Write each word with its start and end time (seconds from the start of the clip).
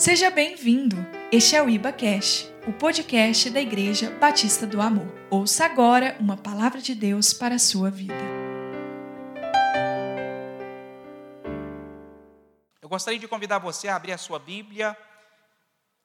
Seja 0.00 0.30
bem-vindo. 0.30 0.96
Este 1.30 1.56
é 1.56 1.62
o 1.62 1.68
Iba 1.68 1.92
Cash, 1.92 2.50
o 2.66 2.72
podcast 2.72 3.50
da 3.50 3.60
Igreja 3.60 4.10
Batista 4.12 4.66
do 4.66 4.80
Amor. 4.80 5.06
Ouça 5.28 5.66
agora 5.66 6.16
uma 6.18 6.38
palavra 6.38 6.80
de 6.80 6.94
Deus 6.94 7.34
para 7.34 7.56
a 7.56 7.58
sua 7.58 7.90
vida. 7.90 8.14
Eu 12.80 12.88
gostaria 12.88 13.20
de 13.20 13.28
convidar 13.28 13.58
você 13.58 13.88
a 13.88 13.96
abrir 13.96 14.12
a 14.12 14.16
sua 14.16 14.38
Bíblia. 14.38 14.96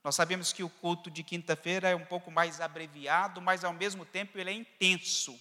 Nós 0.04 0.14
sabemos 0.14 0.52
que 0.52 0.62
o 0.62 0.68
culto 0.68 1.10
de 1.10 1.24
quinta-feira 1.24 1.88
é 1.88 1.96
um 1.96 2.04
pouco 2.04 2.30
mais 2.30 2.60
abreviado, 2.60 3.40
mas 3.40 3.64
ao 3.64 3.72
mesmo 3.72 4.04
tempo 4.04 4.38
ele 4.38 4.50
é 4.50 4.54
intenso. 4.54 5.40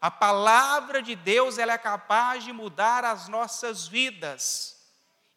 A 0.00 0.10
palavra 0.10 1.00
de 1.00 1.14
Deus 1.14 1.56
ela 1.56 1.74
é 1.74 1.78
capaz 1.78 2.42
de 2.42 2.52
mudar 2.52 3.04
as 3.04 3.28
nossas 3.28 3.86
vidas. 3.86 4.79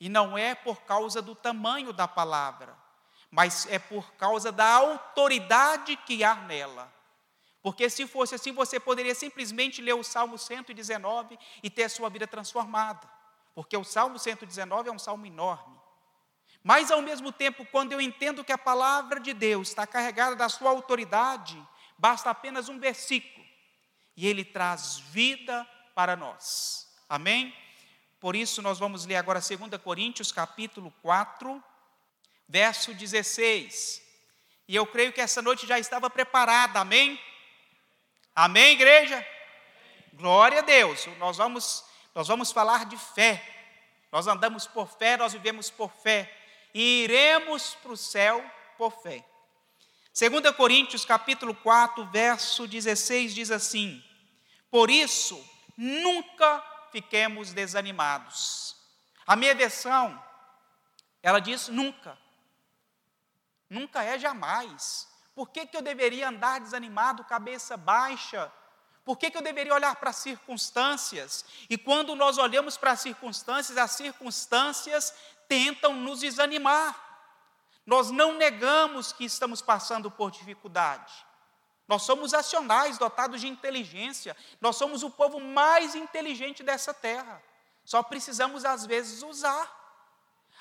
E 0.03 0.09
não 0.09 0.37
é 0.37 0.53
por 0.53 0.81
causa 0.81 1.21
do 1.21 1.33
tamanho 1.33 1.93
da 1.93 2.09
palavra, 2.09 2.77
mas 3.31 3.65
é 3.67 3.79
por 3.79 4.13
causa 4.15 4.51
da 4.51 4.69
autoridade 4.69 5.95
que 5.95 6.25
há 6.25 6.35
nela. 6.35 6.93
Porque 7.61 7.89
se 7.89 8.05
fosse 8.05 8.35
assim, 8.35 8.51
você 8.51 8.81
poderia 8.81 9.15
simplesmente 9.15 9.81
ler 9.81 9.93
o 9.93 10.03
Salmo 10.03 10.37
119 10.37 11.39
e 11.63 11.69
ter 11.69 11.85
a 11.85 11.89
sua 11.89 12.09
vida 12.09 12.27
transformada. 12.27 13.09
Porque 13.55 13.77
o 13.77 13.83
Salmo 13.85 14.19
119 14.19 14.89
é 14.89 14.91
um 14.91 14.99
salmo 14.99 15.25
enorme. 15.25 15.79
Mas 16.61 16.91
ao 16.91 17.01
mesmo 17.01 17.31
tempo, 17.31 17.65
quando 17.67 17.93
eu 17.93 18.01
entendo 18.01 18.43
que 18.43 18.51
a 18.51 18.57
palavra 18.57 19.21
de 19.21 19.33
Deus 19.33 19.69
está 19.69 19.87
carregada 19.87 20.35
da 20.35 20.49
sua 20.49 20.71
autoridade, 20.71 21.65
basta 21.97 22.29
apenas 22.29 22.67
um 22.67 22.77
versículo 22.77 23.45
e 24.17 24.27
ele 24.27 24.43
traz 24.43 24.97
vida 24.97 25.65
para 25.95 26.17
nós. 26.17 26.93
Amém? 27.07 27.55
Por 28.23 28.37
isso 28.37 28.61
nós 28.61 28.79
vamos 28.79 29.05
ler 29.05 29.17
agora 29.17 29.41
2 29.41 29.81
Coríntios 29.83 30.31
capítulo 30.31 30.93
4, 31.01 31.61
verso 32.47 32.93
16. 32.93 34.01
E 34.65 34.73
eu 34.73 34.87
creio 34.87 35.11
que 35.11 35.19
essa 35.19 35.41
noite 35.41 35.67
já 35.67 35.77
estava 35.77 36.09
preparada, 36.09 36.79
amém? 36.79 37.19
Amém, 38.33 38.75
igreja? 38.75 39.27
Glória 40.13 40.59
a 40.59 40.61
Deus. 40.61 41.05
Nós 41.17 41.35
vamos 41.35 41.83
nós 42.15 42.29
vamos 42.29 42.53
falar 42.53 42.85
de 42.85 42.95
fé. 42.95 43.45
Nós 44.09 44.25
andamos 44.25 44.67
por 44.67 44.87
fé, 44.87 45.17
nós 45.17 45.33
vivemos 45.33 45.69
por 45.69 45.91
fé 45.91 46.33
e 46.73 47.03
iremos 47.03 47.75
para 47.83 47.91
o 47.91 47.97
céu 47.97 48.41
por 48.77 49.01
fé. 49.03 49.21
2 50.17 50.55
Coríntios 50.55 51.03
capítulo 51.03 51.53
4, 51.55 52.05
verso 52.05 52.65
16 52.69 53.35
diz 53.35 53.51
assim: 53.51 54.01
Por 54.71 54.89
isso, 54.89 55.45
nunca 55.75 56.71
fiquemos 56.93 57.51
desanimados. 57.51 58.77
A 59.25 59.35
minha 59.35 59.55
versão, 59.55 60.23
ela 61.21 61.39
diz 61.39 61.67
nunca. 61.67 62.17
Nunca 63.67 64.03
é 64.03 64.19
jamais. 64.19 65.07
Por 65.33 65.49
que, 65.49 65.65
que 65.65 65.75
eu 65.75 65.81
deveria 65.81 66.29
andar 66.29 66.61
desanimado, 66.61 67.23
cabeça 67.23 67.75
baixa? 67.75 68.51
Por 69.03 69.17
que, 69.17 69.31
que 69.31 69.37
eu 69.37 69.41
deveria 69.41 69.73
olhar 69.73 69.95
para 69.95 70.11
as 70.11 70.17
circunstâncias? 70.17 71.43
E 71.67 71.77
quando 71.77 72.15
nós 72.15 72.37
olhamos 72.37 72.77
para 72.77 72.91
as 72.91 73.01
circunstâncias, 73.01 73.75
as 73.75 73.91
circunstâncias 73.91 75.13
tentam 75.47 75.95
nos 75.95 76.19
desanimar. 76.19 76.95
Nós 77.85 78.11
não 78.11 78.33
negamos 78.37 79.11
que 79.11 79.25
estamos 79.25 79.61
passando 79.61 80.11
por 80.11 80.29
dificuldade. 80.29 81.11
Nós 81.93 82.01
somos 82.01 82.33
racionais, 82.33 82.97
dotados 82.97 83.39
de 83.39 83.47
inteligência. 83.47 84.35
Nós 84.59 84.75
somos 84.75 85.03
o 85.03 85.11
povo 85.11 85.39
mais 85.39 85.93
inteligente 85.93 86.63
dessa 86.63 86.91
terra. 86.91 87.39
Só 87.85 88.01
precisamos, 88.01 88.65
às 88.65 88.83
vezes, 88.83 89.21
usar. 89.21 89.71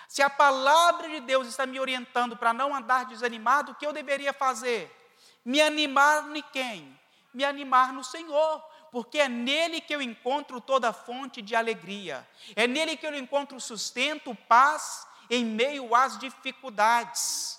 Se 0.07 0.21
a 0.21 0.29
palavra 0.29 1.09
de 1.09 1.21
Deus 1.21 1.49
está 1.49 1.65
me 1.65 1.81
orientando 1.81 2.37
para 2.37 2.53
não 2.53 2.75
andar 2.75 3.07
desanimado, 3.07 3.73
o 3.73 3.75
que 3.75 3.87
eu 3.87 3.95
deveria 3.95 4.35
fazer? 4.35 4.95
Me 5.43 5.63
animar 5.63 6.37
em 6.37 6.43
quem? 6.53 7.01
Me 7.33 7.47
animar 7.47 7.95
no 7.95 8.05
Senhor, 8.05 8.63
porque 8.91 9.17
é 9.17 9.27
nele 9.27 9.81
que 9.81 9.95
eu 9.95 10.03
encontro 10.03 10.61
toda 10.61 10.91
a 10.91 10.93
fonte 10.93 11.41
de 11.41 11.57
alegria. 11.57 12.29
É 12.55 12.67
nele 12.67 12.95
que 12.95 13.07
eu 13.07 13.15
encontro 13.15 13.59
sustento, 13.59 14.35
paz 14.47 15.07
em 15.31 15.47
meio 15.47 15.95
às 15.95 16.19
dificuldades. 16.19 17.59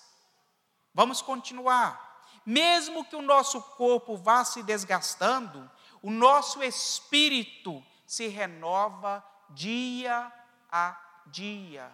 Vamos 0.94 1.24
continuar. 1.24 2.13
Mesmo 2.46 3.06
que 3.06 3.16
o 3.16 3.22
nosso 3.22 3.62
corpo 3.62 4.18
vá 4.18 4.44
se 4.44 4.62
desgastando, 4.64 5.70
o 6.02 6.12
nosso 6.12 6.62
espírito 6.62 7.84
se 8.06 8.28
renova 8.28 9.24
dia 9.50 10.32
a 10.72 11.00
dia. 11.28 11.90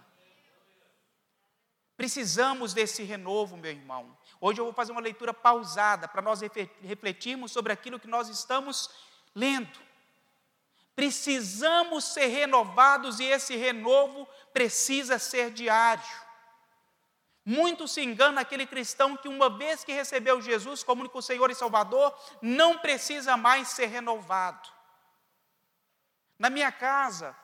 Precisamos 1.96 2.74
desse 2.74 3.04
renovo, 3.04 3.58
meu 3.58 3.72
irmão. 3.72 4.18
Hoje 4.40 4.62
eu 4.62 4.66
vou 4.66 4.74
fazer 4.74 4.94
uma 4.94 5.02
leitura 5.02 5.34
pausada 5.34 6.08
para 6.08 6.22
nós 6.22 6.40
refletirmos 6.82 7.52
sobre 7.52 7.74
aquilo 7.74 8.00
que 8.00 8.08
nós 8.08 8.30
estamos 8.30 8.90
lendo. 9.36 9.80
Precisamos 10.96 12.06
ser 12.06 12.28
renovados 12.28 13.20
e 13.20 13.26
esse 13.26 13.56
renovo 13.56 14.28
precisa 14.54 15.20
ser 15.20 15.52
diário. 15.52 16.29
Muito 17.50 17.88
se 17.88 18.04
engana 18.04 18.42
aquele 18.42 18.68
cristão 18.68 19.18
que, 19.18 19.28
uma 19.28 19.50
vez 19.50 19.84
que 19.84 19.92
recebeu 19.92 20.40
Jesus 20.40 20.84
como 20.84 21.02
único 21.02 21.20
Senhor 21.20 21.50
e 21.50 21.56
Salvador, 21.56 22.16
não 22.44 22.78
precisa 22.78 23.36
mais 23.36 23.70
ser 23.70 23.88
renovado. 23.88 24.70
Na 26.38 26.48
minha 26.48 26.72
casa, 26.72 27.36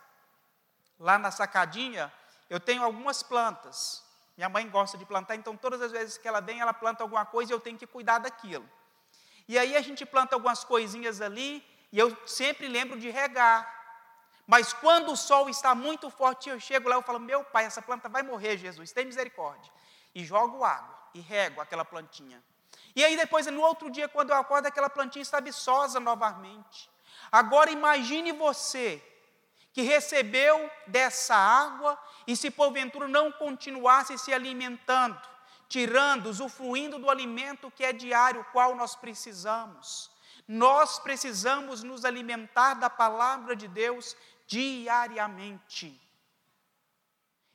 lá 0.99 1.17
na 1.17 1.31
sacadinha, 1.31 2.13
eu 2.51 2.59
tenho 2.59 2.83
algumas 2.83 3.23
plantas. 3.23 4.03
Minha 4.38 4.47
mãe 4.47 4.69
gosta 4.69 4.95
de 4.95 5.07
plantar, 5.07 5.38
então 5.38 5.57
todas 5.57 5.81
as 5.81 5.91
vezes 5.91 6.19
que 6.19 6.27
ela 6.27 6.39
vem, 6.39 6.59
ela 6.59 6.72
planta 6.72 7.03
alguma 7.03 7.25
coisa 7.25 7.51
e 7.51 7.55
eu 7.55 7.59
tenho 7.59 7.79
que 7.79 7.87
cuidar 7.87 8.19
daquilo. 8.19 8.69
E 9.47 9.57
aí 9.57 9.75
a 9.75 9.81
gente 9.81 10.05
planta 10.05 10.35
algumas 10.35 10.63
coisinhas 10.63 11.19
ali 11.19 11.66
e 11.91 11.97
eu 11.97 12.16
sempre 12.27 12.67
lembro 12.67 12.99
de 12.99 13.09
regar. 13.09 13.67
Mas 14.45 14.72
quando 14.72 15.13
o 15.13 15.17
sol 15.17 15.49
está 15.49 15.73
muito 15.73 16.11
forte, 16.11 16.47
eu 16.47 16.59
chego 16.59 16.89
lá 16.89 16.99
e 16.99 17.01
falo: 17.01 17.19
Meu 17.19 17.43
pai, 17.43 17.66
essa 17.66 17.81
planta 17.81 18.07
vai 18.07 18.22
morrer, 18.22 18.55
Jesus, 18.55 18.91
tem 18.91 19.03
misericórdia 19.03 19.73
e 20.16 20.24
jogo 20.24 20.64
água 20.64 20.98
e 21.14 21.20
rego 21.20 21.59
aquela 21.62 21.84
plantinha. 21.84 22.42
E 22.96 23.03
aí 23.03 23.18
depois, 23.18 23.46
no 23.48 23.62
outro 23.62 23.90
dia, 23.92 24.08
quando 24.08 24.30
eu 24.30 24.38
acordo, 24.38 24.68
aquela 24.68 24.90
plantinha 24.90 25.22
está 25.22 25.42
viçosa 25.42 26.00
novamente. 26.00 26.90
Agora 27.30 27.70
imagine 27.70 28.31
você 28.31 29.03
que 29.74 29.81
recebeu 29.81 30.72
dessa 30.88 31.36
água 31.36 32.00
e 32.26 32.36
se 32.36 32.50
porventura 32.50 33.09
não 33.09 33.30
continuasse 33.30 34.18
se 34.18 34.34
alimentando, 34.34 35.20
tirando, 35.68 36.28
usufruindo 36.28 36.97
do 36.97 37.09
alimento 37.09 37.70
que 37.70 37.84
é 37.84 37.92
diário, 37.92 38.46
qual 38.53 38.74
nós 38.74 38.96
precisamos. 38.96 40.09
Nós 40.47 41.00
precisamos 41.00 41.84
nos 41.84 42.06
alimentar 42.06 42.76
da 42.76 42.90
palavra 42.90 43.56
de 43.56 43.68
Deus 43.68 44.16
diariamente. 44.47 46.00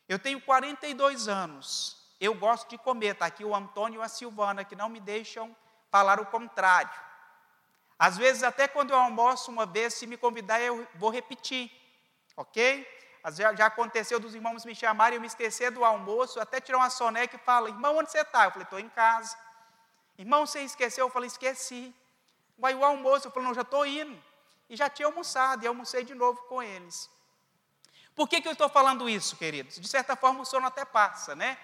Eu 0.06 0.19
tenho 0.19 0.41
42 0.41 1.28
anos 1.28 1.99
eu 2.20 2.34
gosto 2.34 2.69
de 2.69 2.76
comer, 2.76 3.14
está 3.14 3.26
aqui 3.26 3.44
o 3.44 3.54
Antônio 3.54 4.00
e 4.00 4.04
a 4.04 4.08
Silvana, 4.08 4.62
que 4.62 4.76
não 4.76 4.88
me 4.88 5.00
deixam 5.00 5.56
falar 5.91 6.20
o 6.20 6.26
contrário. 6.26 6.91
Às 7.98 8.16
vezes, 8.16 8.42
até 8.42 8.69
quando 8.69 8.91
eu 8.91 8.98
almoço 8.98 9.50
uma 9.50 9.66
vez, 9.66 9.94
se 9.94 10.06
me 10.06 10.16
convidar, 10.16 10.60
eu 10.60 10.86
vou 10.94 11.10
repetir, 11.10 11.70
ok? 12.36 12.86
Já, 13.32 13.54
já 13.54 13.66
aconteceu 13.66 14.19
dos 14.19 14.34
irmãos 14.34 14.64
me 14.64 14.75
chamarem, 14.75 15.16
eu 15.16 15.20
me 15.20 15.26
esquecer 15.26 15.70
do 15.70 15.84
almoço, 15.84 16.41
até 16.41 16.60
tirar 16.60 16.78
uma 16.78 16.91
soneca 16.91 17.36
e 17.36 17.38
falar, 17.38 17.69
irmão, 17.69 17.98
onde 17.98 18.10
você 18.10 18.20
está? 18.20 18.44
Eu 18.44 18.50
falei, 18.50 18.64
estou 18.64 18.78
em 18.78 18.88
casa. 18.88 19.36
Irmão, 20.19 20.47
você 20.47 20.60
esqueceu? 20.60 21.06
Eu 21.06 21.10
falei, 21.10 21.26
esqueci. 21.26 21.94
Vai 22.59 22.75
o 22.75 22.84
almoço, 22.84 23.28
eu 23.28 23.30
falei, 23.30 23.48
não, 23.48 23.54
já 23.54 23.62
estou 23.62 23.84
indo. 23.84 24.22
E 24.69 24.76
já 24.76 24.88
tinha 24.88 25.06
almoçado, 25.06 25.64
e 25.64 25.66
almocei 25.66 26.04
de 26.04 26.14
novo 26.14 26.42
com 26.42 26.62
eles. 26.62 27.10
Por 28.14 28.28
que, 28.28 28.41
que 28.41 28.48
eu 28.48 28.53
estou 28.53 28.69
falando 28.69 29.09
isso, 29.09 29.36
queridos? 29.36 29.76
De 29.76 29.88
certa 29.88 30.14
forma, 30.16 30.41
o 30.41 30.44
sono 30.44 30.66
até 30.66 30.84
passa, 30.84 31.34
né? 31.34 31.59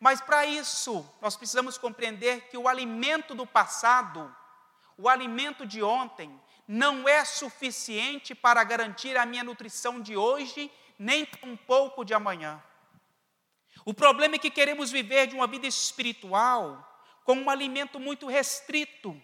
Mas 0.00 0.20
para 0.20 0.46
isso, 0.46 1.08
nós 1.20 1.36
precisamos 1.36 1.76
compreender 1.76 2.48
que 2.48 2.56
o 2.56 2.68
alimento 2.68 3.34
do 3.34 3.46
passado, 3.46 4.34
o 4.96 5.08
alimento 5.08 5.66
de 5.66 5.82
ontem, 5.82 6.30
não 6.66 7.08
é 7.08 7.24
suficiente 7.24 8.34
para 8.34 8.62
garantir 8.62 9.16
a 9.16 9.26
minha 9.26 9.42
nutrição 9.42 10.00
de 10.00 10.16
hoje, 10.16 10.70
nem 10.98 11.26
um 11.42 11.56
pouco 11.56 12.04
de 12.04 12.14
amanhã. 12.14 12.62
O 13.84 13.94
problema 13.94 14.34
é 14.34 14.38
que 14.38 14.50
queremos 14.50 14.90
viver 14.90 15.26
de 15.26 15.34
uma 15.34 15.46
vida 15.46 15.66
espiritual 15.66 16.84
com 17.24 17.34
um 17.34 17.50
alimento 17.50 17.98
muito 17.98 18.26
restrito. 18.26 19.20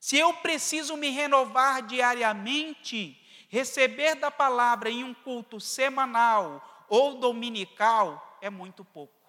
Se 0.00 0.18
eu 0.18 0.34
preciso 0.34 0.96
me 0.96 1.10
renovar 1.10 1.82
diariamente, 1.82 3.20
receber 3.48 4.16
da 4.16 4.30
palavra 4.30 4.90
em 4.90 5.04
um 5.04 5.14
culto 5.14 5.60
semanal 5.60 6.86
ou 6.88 7.18
dominical 7.18 8.38
é 8.40 8.50
muito 8.50 8.84
pouco. 8.84 9.23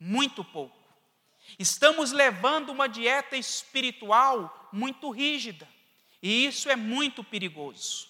Muito 0.00 0.42
pouco. 0.42 0.76
Estamos 1.58 2.10
levando 2.10 2.70
uma 2.70 2.88
dieta 2.88 3.36
espiritual 3.36 4.68
muito 4.72 5.10
rígida, 5.10 5.68
e 6.22 6.46
isso 6.46 6.70
é 6.70 6.76
muito 6.76 7.22
perigoso. 7.22 8.08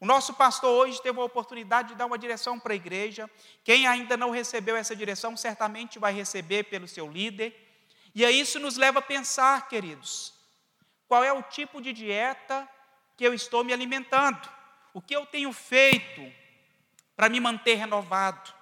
O 0.00 0.06
nosso 0.06 0.34
pastor 0.34 0.70
hoje 0.70 1.02
teve 1.02 1.18
a 1.20 1.24
oportunidade 1.24 1.88
de 1.88 1.94
dar 1.96 2.06
uma 2.06 2.18
direção 2.18 2.58
para 2.58 2.72
a 2.72 2.76
igreja. 2.76 3.28
Quem 3.64 3.86
ainda 3.86 4.16
não 4.16 4.30
recebeu 4.30 4.76
essa 4.76 4.94
direção, 4.94 5.36
certamente 5.36 5.98
vai 5.98 6.12
receber 6.12 6.64
pelo 6.64 6.86
seu 6.86 7.10
líder. 7.10 7.52
E 8.14 8.24
aí 8.24 8.38
isso 8.38 8.60
nos 8.60 8.76
leva 8.76 9.00
a 9.00 9.02
pensar, 9.02 9.68
queridos, 9.68 10.32
qual 11.08 11.24
é 11.24 11.32
o 11.32 11.42
tipo 11.42 11.80
de 11.80 11.92
dieta 11.92 12.68
que 13.16 13.24
eu 13.24 13.34
estou 13.34 13.64
me 13.64 13.72
alimentando? 13.72 14.48
O 14.94 15.02
que 15.02 15.14
eu 15.14 15.26
tenho 15.26 15.52
feito 15.52 16.32
para 17.16 17.28
me 17.28 17.40
manter 17.40 17.74
renovado? 17.74 18.54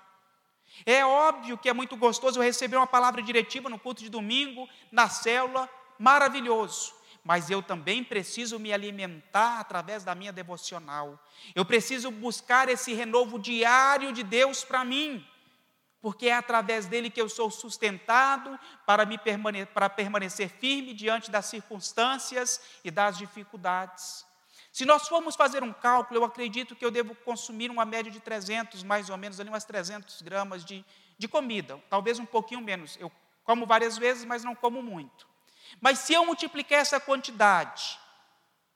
É 0.84 1.05
óbvio 1.05 1.56
que 1.56 1.69
é 1.69 1.73
muito 1.73 1.96
gostoso 1.96 2.40
receber 2.40 2.76
uma 2.76 2.87
palavra 2.87 3.23
diretiva 3.23 3.69
no 3.69 3.78
culto 3.78 4.02
de 4.02 4.11
domingo, 4.11 4.69
na 4.93 5.08
célula, 5.08 5.69
maravilhoso. 5.99 6.94
Mas 7.25 7.50
eu 7.50 7.62
também 7.62 8.05
preciso 8.05 8.58
me 8.58 8.73
alimentar 8.73 9.58
através 9.58 10.05
da 10.05 10.14
minha 10.14 10.32
devocional. 10.32 11.19
Eu 11.55 11.64
preciso 11.64 12.11
buscar 12.11 12.69
esse 12.69 12.93
renovo 12.93 13.38
diário 13.38 14.12
de 14.12 14.23
Deus 14.23 14.62
para 14.62 14.84
mim, 14.84 15.26
porque 16.00 16.28
é 16.28 16.34
através 16.34 16.87
dele 16.87 17.11
que 17.11 17.20
eu 17.20 17.29
sou 17.29 17.50
sustentado 17.50 18.56
para, 18.87 19.05
me 19.05 19.19
permane 19.19 19.67
para 19.67 19.90
permanecer 19.90 20.49
firme 20.49 20.94
diante 20.94 21.31
das 21.31 21.46
circunstâncias 21.46 22.61
e 22.84 22.93
das 22.93 23.19
dificuldades. 23.19 24.25
Se 24.76 24.84
nós 24.84 25.08
formos 25.08 25.34
fazer 25.34 25.62
um 25.62 25.73
cálculo, 25.73 26.20
eu 26.20 26.25
acredito 26.26 26.76
que 26.76 26.84
eu 26.84 26.90
devo 26.90 27.14
consumir 27.14 27.70
uma 27.70 27.87
média 27.87 28.12
de 28.12 28.20
300, 28.20 28.82
mais 28.82 29.08
ou 29.08 29.17
menos, 29.17 29.40
ali 29.40 29.49
umas 29.49 29.64
300 29.64 30.20
gramas 30.20 30.62
de, 30.62 30.84
de 31.17 31.26
comida, 31.26 31.82
talvez 31.88 32.19
um 32.19 32.26
pouquinho 32.26 32.61
menos. 32.61 32.94
Eu 33.00 33.11
como 33.43 33.64
várias 33.64 33.96
vezes, 33.96 34.26
mas 34.26 34.44
não 34.44 34.55
como 34.55 34.82
muito. 34.82 35.26
Mas 35.81 36.00
se 36.00 36.12
eu 36.12 36.26
multiplicar 36.26 36.81
essa 36.81 37.00
quantidade 37.00 37.99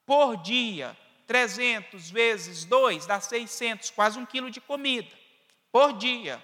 por 0.06 0.38
dia, 0.38 0.96
300 1.26 2.10
vezes 2.10 2.64
2 2.64 3.04
dá 3.04 3.20
600, 3.20 3.90
quase 3.90 4.18
um 4.18 4.24
quilo 4.24 4.50
de 4.50 4.58
comida 4.58 5.14
por 5.70 5.92
dia. 5.92 6.42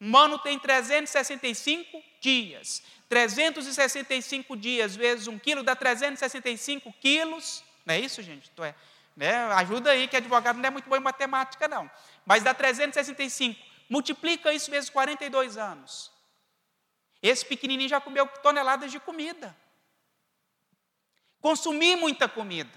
Um 0.00 0.16
ano 0.16 0.38
tem 0.38 0.58
365 0.58 2.02
dias. 2.18 2.82
365 3.10 4.56
dias 4.56 4.96
vezes 4.96 5.26
um 5.26 5.38
quilo 5.38 5.62
dá 5.62 5.76
365 5.76 6.90
quilos 6.94 7.62
não 7.86 7.94
é 7.94 8.00
isso, 8.00 8.20
gente? 8.20 8.50
é, 8.62 8.74
né? 9.16 9.36
Ajuda 9.54 9.92
aí, 9.92 10.08
que 10.08 10.16
advogado 10.16 10.56
não 10.56 10.66
é 10.66 10.70
muito 10.70 10.88
bom 10.90 10.96
em 10.96 11.00
matemática, 11.00 11.68
não. 11.68 11.88
Mas 12.26 12.42
dá 12.42 12.52
365. 12.52 13.58
Multiplica 13.88 14.52
isso 14.52 14.68
vezes 14.68 14.90
42 14.90 15.56
anos. 15.56 16.10
Esse 17.22 17.46
pequenininho 17.46 17.88
já 17.88 18.00
comeu 18.00 18.26
toneladas 18.42 18.90
de 18.90 18.98
comida. 18.98 19.56
Consumi 21.40 21.94
muita 21.94 22.28
comida. 22.28 22.72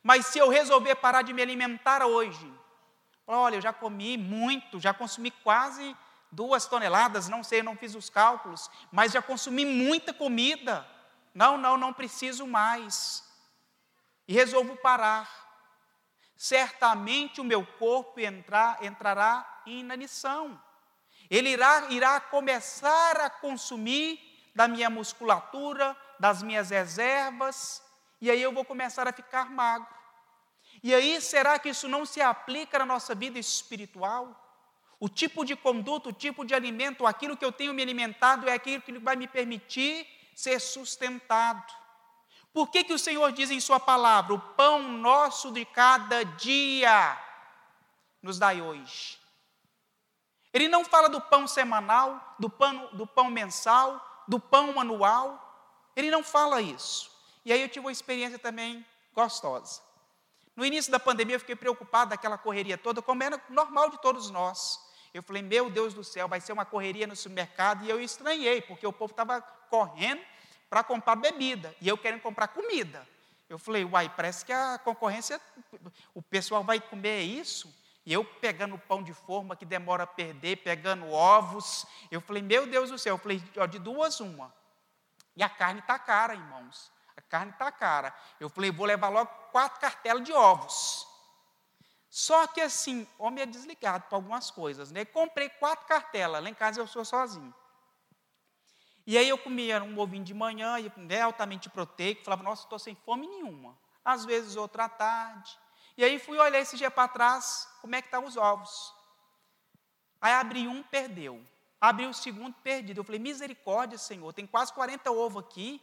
Mas 0.00 0.26
se 0.26 0.38
eu 0.38 0.48
resolver 0.48 0.94
parar 0.96 1.22
de 1.22 1.32
me 1.32 1.42
alimentar 1.42 2.06
hoje, 2.06 2.52
olha, 3.26 3.56
eu 3.56 3.60
já 3.60 3.72
comi 3.72 4.16
muito, 4.16 4.78
já 4.78 4.94
consumi 4.94 5.30
quase 5.30 5.96
duas 6.30 6.66
toneladas, 6.66 7.28
não 7.28 7.42
sei, 7.42 7.62
não 7.62 7.76
fiz 7.76 7.94
os 7.94 8.08
cálculos, 8.08 8.70
mas 8.90 9.12
já 9.12 9.20
consumi 9.20 9.64
muita 9.64 10.14
comida. 10.14 10.86
Não, 11.34 11.58
não, 11.58 11.76
não 11.76 11.92
preciso 11.92 12.46
mais 12.46 13.24
e 14.26 14.32
resolvo 14.32 14.76
parar, 14.76 15.28
certamente 16.36 17.40
o 17.40 17.44
meu 17.44 17.64
corpo 17.64 18.20
entrar, 18.20 18.82
entrará 18.84 19.62
em 19.66 19.80
inanição. 19.80 20.60
Ele 21.30 21.50
irá, 21.50 21.86
irá 21.90 22.20
começar 22.20 23.20
a 23.20 23.30
consumir 23.30 24.20
da 24.54 24.68
minha 24.68 24.90
musculatura, 24.90 25.96
das 26.18 26.42
minhas 26.42 26.70
reservas, 26.70 27.82
e 28.20 28.30
aí 28.30 28.40
eu 28.40 28.52
vou 28.52 28.64
começar 28.64 29.08
a 29.08 29.12
ficar 29.12 29.50
magro. 29.50 29.88
E 30.82 30.94
aí, 30.94 31.20
será 31.20 31.58
que 31.58 31.68
isso 31.68 31.88
não 31.88 32.04
se 32.04 32.20
aplica 32.20 32.78
na 32.78 32.86
nossa 32.86 33.14
vida 33.14 33.38
espiritual? 33.38 34.38
O 34.98 35.08
tipo 35.08 35.44
de 35.44 35.56
conduta, 35.56 36.08
o 36.08 36.12
tipo 36.12 36.44
de 36.44 36.54
alimento, 36.54 37.06
aquilo 37.06 37.36
que 37.36 37.44
eu 37.44 37.50
tenho 37.50 37.74
me 37.74 37.82
alimentado 37.82 38.48
é 38.48 38.52
aquilo 38.52 38.82
que 38.82 38.98
vai 38.98 39.16
me 39.16 39.26
permitir 39.26 40.06
ser 40.34 40.60
sustentado. 40.60 41.81
Por 42.52 42.70
que, 42.70 42.84
que 42.84 42.92
o 42.92 42.98
Senhor 42.98 43.32
diz 43.32 43.50
em 43.50 43.60
Sua 43.60 43.80
palavra: 43.80 44.34
o 44.34 44.38
pão 44.38 44.82
nosso 44.82 45.50
de 45.50 45.64
cada 45.64 46.24
dia 46.24 47.18
nos 48.22 48.38
dai 48.38 48.60
hoje? 48.60 49.18
Ele 50.52 50.68
não 50.68 50.84
fala 50.84 51.08
do 51.08 51.20
pão 51.20 51.46
semanal, 51.46 52.34
do 52.38 52.50
pão, 52.50 52.90
do 52.92 53.06
pão 53.06 53.30
mensal, 53.30 54.24
do 54.28 54.38
pão 54.38 54.78
anual. 54.78 55.38
Ele 55.96 56.10
não 56.10 56.22
fala 56.22 56.60
isso. 56.60 57.10
E 57.44 57.52
aí 57.52 57.62
eu 57.62 57.68
tive 57.68 57.86
uma 57.86 57.92
experiência 57.92 58.38
também 58.38 58.84
gostosa. 59.14 59.80
No 60.54 60.64
início 60.64 60.92
da 60.92 61.00
pandemia 61.00 61.36
eu 61.36 61.40
fiquei 61.40 61.56
preocupado 61.56 62.10
daquela 62.10 62.36
correria 62.36 62.76
toda, 62.76 63.00
como 63.00 63.22
era 63.22 63.42
normal 63.48 63.88
de 63.88 64.00
todos 64.02 64.30
nós. 64.30 64.78
Eu 65.14 65.22
falei, 65.22 65.42
meu 65.42 65.70
Deus 65.70 65.94
do 65.94 66.04
céu, 66.04 66.28
vai 66.28 66.40
ser 66.40 66.52
uma 66.52 66.64
correria 66.64 67.06
no 67.06 67.16
supermercado, 67.16 67.84
e 67.84 67.90
eu 67.90 68.00
estranhei, 68.00 68.60
porque 68.62 68.86
o 68.86 68.92
povo 68.92 69.12
estava 69.12 69.40
correndo 69.70 70.22
para 70.72 70.82
comprar 70.82 71.16
bebida 71.16 71.76
e 71.82 71.86
eu 71.86 71.98
querendo 71.98 72.22
comprar 72.22 72.48
comida. 72.48 73.06
Eu 73.46 73.58
falei, 73.58 73.84
uai, 73.84 74.08
parece 74.08 74.42
que 74.42 74.54
a 74.54 74.78
concorrência, 74.78 75.38
o 76.14 76.22
pessoal 76.22 76.64
vai 76.64 76.80
comer 76.80 77.20
isso. 77.20 77.70
E 78.06 78.12
eu 78.14 78.24
pegando 78.24 78.78
pão 78.78 79.02
de 79.02 79.12
forma 79.12 79.54
que 79.54 79.66
demora 79.66 80.04
a 80.04 80.06
perder, 80.06 80.62
pegando 80.62 81.10
ovos. 81.10 81.84
Eu 82.10 82.22
falei, 82.22 82.42
meu 82.42 82.66
Deus 82.66 82.88
do 82.88 82.96
céu. 82.96 83.16
Eu 83.16 83.18
falei, 83.18 83.44
ó, 83.58 83.66
de 83.66 83.78
duas, 83.78 84.18
uma. 84.20 84.50
E 85.36 85.42
a 85.42 85.48
carne 85.50 85.80
está 85.80 85.98
cara, 85.98 86.32
irmãos. 86.32 86.90
A 87.14 87.20
carne 87.20 87.52
está 87.52 87.70
cara. 87.70 88.14
Eu 88.40 88.48
falei, 88.48 88.70
vou 88.70 88.86
levar 88.86 89.10
logo 89.10 89.30
quatro 89.52 89.78
cartelas 89.78 90.24
de 90.24 90.32
ovos. 90.32 91.06
Só 92.08 92.46
que 92.46 92.62
assim, 92.62 93.06
homem 93.18 93.42
é 93.42 93.46
desligado 93.46 94.04
para 94.04 94.16
algumas 94.16 94.50
coisas, 94.50 94.90
né? 94.90 95.04
Comprei 95.04 95.50
quatro 95.50 95.86
cartelas, 95.86 96.42
lá 96.42 96.48
em 96.48 96.54
casa 96.54 96.80
eu 96.80 96.86
sou 96.86 97.04
sozinho. 97.04 97.54
E 99.06 99.18
aí 99.18 99.28
eu 99.28 99.38
comia 99.38 99.82
um 99.82 99.98
ovinho 99.98 100.24
de 100.24 100.32
manhã, 100.32 100.76
né, 100.96 101.22
altamente 101.22 101.68
proteico, 101.68 102.24
falava, 102.24 102.42
nossa, 102.42 102.62
estou 102.62 102.78
sem 102.78 102.94
fome 102.94 103.26
nenhuma. 103.26 103.76
Às 104.04 104.24
vezes 104.24 104.56
outra 104.56 104.88
tarde. 104.88 105.58
E 105.96 106.04
aí 106.04 106.18
fui 106.18 106.38
olhar 106.38 106.60
esse 106.60 106.76
dia 106.76 106.90
para 106.90 107.08
trás, 107.08 107.68
como 107.80 107.94
é 107.94 108.00
que 108.00 108.08
estão 108.08 108.22
tá 108.22 108.28
os 108.28 108.36
ovos. 108.36 108.94
Aí 110.20 110.32
abri 110.32 110.68
um, 110.68 110.82
perdeu. 110.82 111.44
Abri 111.80 112.06
o 112.06 112.14
segundo, 112.14 112.54
perdido. 112.62 113.00
Eu 113.00 113.04
falei, 113.04 113.18
misericórdia, 113.18 113.98
Senhor, 113.98 114.32
tem 114.32 114.46
quase 114.46 114.72
40 114.72 115.10
ovos 115.10 115.42
aqui, 115.44 115.82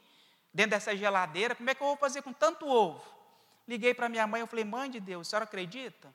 dentro 0.53 0.71
dessa 0.71 0.95
geladeira, 0.95 1.55
como 1.55 1.69
é 1.69 1.75
que 1.75 1.81
eu 1.81 1.87
vou 1.87 1.97
fazer 1.97 2.21
com 2.21 2.33
tanto 2.33 2.67
ovo? 2.67 3.03
Liguei 3.67 3.93
para 3.93 4.09
minha 4.09 4.25
mãe, 4.25 4.41
eu 4.41 4.47
falei, 4.47 4.65
mãe 4.65 4.89
de 4.89 4.99
Deus, 4.99 5.27
a 5.27 5.29
senhora 5.29 5.45
acredita? 5.45 6.13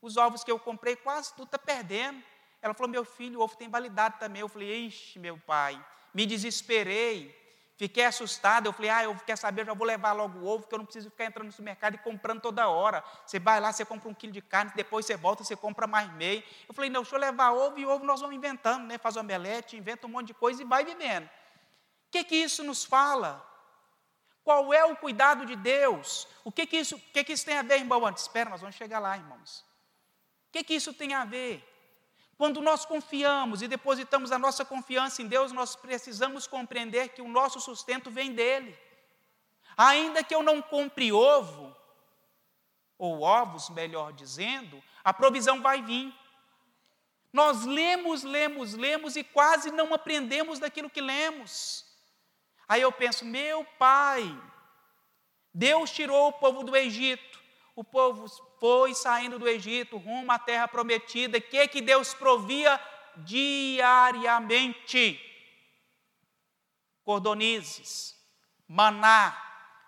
Os 0.00 0.16
ovos 0.16 0.42
que 0.42 0.50
eu 0.50 0.58
comprei, 0.58 0.96
quase 0.96 1.34
tudo 1.34 1.46
está 1.46 1.58
perdendo. 1.58 2.22
Ela 2.62 2.72
falou, 2.72 2.90
meu 2.90 3.04
filho, 3.04 3.40
o 3.40 3.42
ovo 3.42 3.56
tem 3.56 3.68
validade 3.68 4.18
também. 4.18 4.40
Eu 4.40 4.48
falei, 4.48 4.86
ixi, 4.86 5.18
meu 5.18 5.38
pai, 5.38 5.84
me 6.14 6.24
desesperei, 6.24 7.36
fiquei 7.76 8.04
assustado. 8.04 8.66
Eu 8.66 8.72
falei, 8.72 8.90
ah, 8.90 9.04
eu 9.04 9.16
quero 9.26 9.38
saber, 9.38 9.62
eu 9.62 9.66
já 9.66 9.74
vou 9.74 9.86
levar 9.86 10.12
logo 10.12 10.38
o 10.38 10.46
ovo, 10.46 10.62
porque 10.62 10.74
eu 10.74 10.78
não 10.78 10.86
preciso 10.86 11.10
ficar 11.10 11.24
entrando 11.24 11.46
no 11.46 11.52
supermercado 11.52 11.94
e 11.94 11.98
comprando 11.98 12.40
toda 12.40 12.68
hora. 12.68 13.02
Você 13.26 13.38
vai 13.38 13.60
lá, 13.60 13.72
você 13.72 13.84
compra 13.84 14.08
um 14.08 14.14
quilo 14.14 14.32
de 14.32 14.40
carne, 14.40 14.72
depois 14.76 15.04
você 15.04 15.16
volta, 15.16 15.42
você 15.42 15.56
compra 15.56 15.86
mais 15.86 16.10
meio. 16.14 16.42
Eu 16.68 16.74
falei, 16.74 16.88
não, 16.88 17.02
deixa 17.02 17.16
eu 17.16 17.20
levar 17.20 17.50
ovo 17.50 17.78
e 17.78 17.84
ovo 17.84 18.04
nós 18.04 18.20
vamos 18.20 18.36
inventando, 18.36 18.86
né? 18.86 18.96
Faz 18.96 19.16
omelete, 19.16 19.76
inventa 19.76 20.06
um 20.06 20.10
monte 20.10 20.28
de 20.28 20.34
coisa 20.34 20.62
e 20.62 20.64
vai 20.64 20.84
vivendo. 20.84 21.26
O 21.26 21.30
que, 22.12 22.22
que 22.22 22.36
isso 22.36 22.62
nos 22.62 22.84
fala? 22.84 23.44
Qual 24.44 24.72
é 24.72 24.84
o 24.84 24.94
cuidado 24.94 25.44
de 25.44 25.56
Deus? 25.56 26.28
O 26.44 26.52
que, 26.52 26.66
que, 26.66 26.76
isso, 26.76 26.98
que, 27.12 27.24
que 27.24 27.32
isso 27.32 27.46
tem 27.46 27.56
a 27.56 27.62
ver, 27.62 27.78
irmão? 27.78 28.06
Antes, 28.06 28.22
espera, 28.22 28.50
nós 28.50 28.60
vamos 28.60 28.76
chegar 28.76 28.98
lá, 28.98 29.16
irmãos. 29.16 29.64
O 30.48 30.52
que, 30.52 30.62
que 30.62 30.74
isso 30.74 30.92
tem 30.92 31.14
a 31.14 31.24
ver? 31.24 31.73
Quando 32.36 32.60
nós 32.60 32.84
confiamos 32.84 33.62
e 33.62 33.68
depositamos 33.68 34.32
a 34.32 34.38
nossa 34.38 34.64
confiança 34.64 35.22
em 35.22 35.26
Deus, 35.26 35.52
nós 35.52 35.76
precisamos 35.76 36.46
compreender 36.46 37.10
que 37.10 37.22
o 37.22 37.28
nosso 37.28 37.60
sustento 37.60 38.10
vem 38.10 38.32
dele. 38.32 38.76
Ainda 39.76 40.22
que 40.22 40.34
eu 40.34 40.42
não 40.42 40.60
compre 40.60 41.12
ovo, 41.12 41.74
ou 42.98 43.22
ovos, 43.22 43.70
melhor 43.70 44.12
dizendo, 44.12 44.82
a 45.02 45.12
provisão 45.12 45.60
vai 45.60 45.82
vir. 45.82 46.14
Nós 47.32 47.64
lemos, 47.64 48.22
lemos, 48.22 48.74
lemos 48.74 49.16
e 49.16 49.24
quase 49.24 49.70
não 49.70 49.92
aprendemos 49.92 50.58
daquilo 50.58 50.90
que 50.90 51.00
lemos. 51.00 51.84
Aí 52.68 52.80
eu 52.80 52.92
penso, 52.92 53.24
meu 53.24 53.64
pai, 53.78 54.22
Deus 55.52 55.90
tirou 55.90 56.28
o 56.28 56.32
povo 56.32 56.62
do 56.62 56.76
Egito, 56.76 57.42
o 57.76 57.82
povo 57.82 58.26
foi 58.60 58.94
saindo 58.94 59.38
do 59.38 59.48
Egito 59.48 59.96
rumo 59.96 60.30
à 60.30 60.38
terra 60.38 60.68
prometida, 60.68 61.40
que 61.40 61.66
que 61.68 61.80
Deus 61.80 62.14
provia 62.14 62.80
diariamente? 63.16 65.20
Cordonizes, 67.02 68.14
maná. 68.68 69.40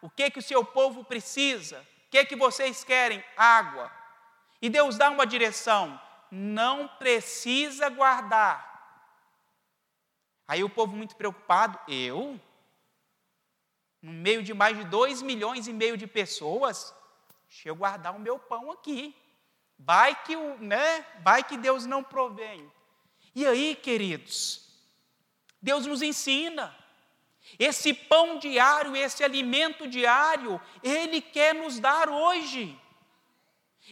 O 0.02 0.10
que 0.10 0.30
que 0.30 0.40
o 0.40 0.42
seu 0.42 0.64
povo 0.64 1.04
precisa? 1.04 1.86
O 2.06 2.10
que 2.10 2.24
que 2.24 2.36
vocês 2.36 2.84
querem? 2.84 3.24
Água. 3.36 3.90
E 4.60 4.68
Deus 4.68 4.96
dá 4.96 5.10
uma 5.10 5.26
direção: 5.26 6.00
não 6.30 6.88
precisa 6.88 7.88
guardar. 7.88 8.74
Aí 10.48 10.62
o 10.62 10.70
povo 10.70 10.96
muito 10.96 11.16
preocupado, 11.16 11.78
eu? 11.88 12.40
No 14.00 14.12
meio 14.12 14.42
de 14.42 14.54
mais 14.54 14.76
de 14.76 14.84
dois 14.84 15.22
milhões 15.22 15.66
e 15.66 15.72
meio 15.72 15.96
de 15.96 16.06
pessoas, 16.06 16.94
Deixa 17.56 17.70
eu 17.70 17.74
guardar 17.74 18.14
o 18.14 18.20
meu 18.20 18.38
pão 18.38 18.70
aqui. 18.70 19.16
Vai 19.78 20.14
que, 20.24 20.36
né? 20.36 21.06
Vai 21.22 21.42
que 21.42 21.56
Deus 21.56 21.86
não 21.86 22.04
provém. 22.04 22.70
E 23.34 23.46
aí, 23.46 23.74
queridos, 23.74 24.68
Deus 25.60 25.86
nos 25.86 26.02
ensina. 26.02 26.76
Esse 27.58 27.94
pão 27.94 28.38
diário, 28.38 28.94
esse 28.94 29.24
alimento 29.24 29.88
diário, 29.88 30.60
Ele 30.82 31.22
quer 31.22 31.54
nos 31.54 31.80
dar 31.80 32.10
hoje. 32.10 32.78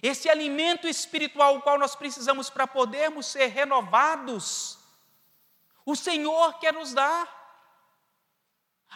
Esse 0.03 0.29
alimento 0.29 0.87
espiritual, 0.87 1.57
o 1.57 1.63
qual 1.63 1.79
nós 1.79 1.97
precisamos 1.97 2.51
para 2.51 2.67
podermos 2.67 3.25
ser 3.25 3.47
renovados, 3.47 4.79
o 5.87 5.97
Senhor 5.97 6.59
quer 6.59 6.75
nos 6.75 6.93
dar. 6.93 7.44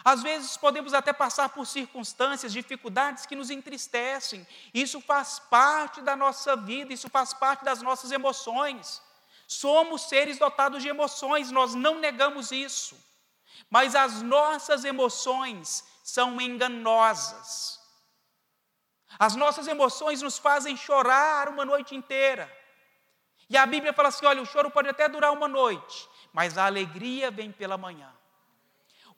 Às 0.03 0.23
vezes 0.23 0.55
podemos 0.55 0.93
até 0.93 1.11
passar 1.11 1.49
por 1.49 1.65
circunstâncias, 1.65 2.53
dificuldades 2.53 3.25
que 3.25 3.35
nos 3.35 3.49
entristecem. 3.49 4.47
Isso 4.73 5.01
faz 5.01 5.39
parte 5.39 6.01
da 6.01 6.15
nossa 6.15 6.55
vida, 6.55 6.93
isso 6.93 7.09
faz 7.09 7.33
parte 7.33 7.63
das 7.63 7.81
nossas 7.81 8.11
emoções. 8.11 9.01
Somos 9.47 10.03
seres 10.03 10.37
dotados 10.37 10.81
de 10.81 10.89
emoções, 10.89 11.51
nós 11.51 11.73
não 11.73 11.99
negamos 11.99 12.51
isso. 12.51 12.95
Mas 13.69 13.95
as 13.95 14.21
nossas 14.21 14.85
emoções 14.85 15.83
são 16.03 16.39
enganosas. 16.39 17.79
As 19.17 19.35
nossas 19.35 19.67
emoções 19.67 20.21
nos 20.21 20.37
fazem 20.37 20.77
chorar 20.77 21.49
uma 21.49 21.65
noite 21.65 21.95
inteira. 21.95 22.49
E 23.49 23.57
a 23.57 23.65
Bíblia 23.65 23.91
fala 23.91 24.09
assim: 24.09 24.25
olha, 24.25 24.41
o 24.41 24.45
choro 24.45 24.69
pode 24.69 24.87
até 24.87 25.09
durar 25.09 25.33
uma 25.33 25.47
noite, 25.47 26.07
mas 26.31 26.57
a 26.57 26.65
alegria 26.65 27.31
vem 27.31 27.51
pela 27.51 27.77
manhã. 27.77 28.13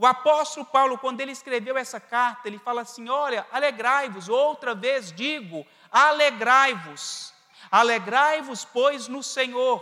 O 0.02 0.06
apóstolo 0.08 0.66
Paulo, 0.66 0.98
quando 0.98 1.22
ele 1.22 1.32
escreveu 1.32 1.78
essa 1.78 2.00
carta, 2.00 2.48
ele 2.48 2.58
fala 2.58 2.82
assim: 2.82 3.08
olha, 3.08 3.46
alegrai-vos, 3.52 4.30
outra 4.30 4.74
vez 4.74 5.12
digo, 5.12 5.64
alegrai-vos. 5.92 7.32
Alegrai-vos, 7.70 8.66
pois, 8.66 9.08
no 9.08 9.22
Senhor. 9.22 9.80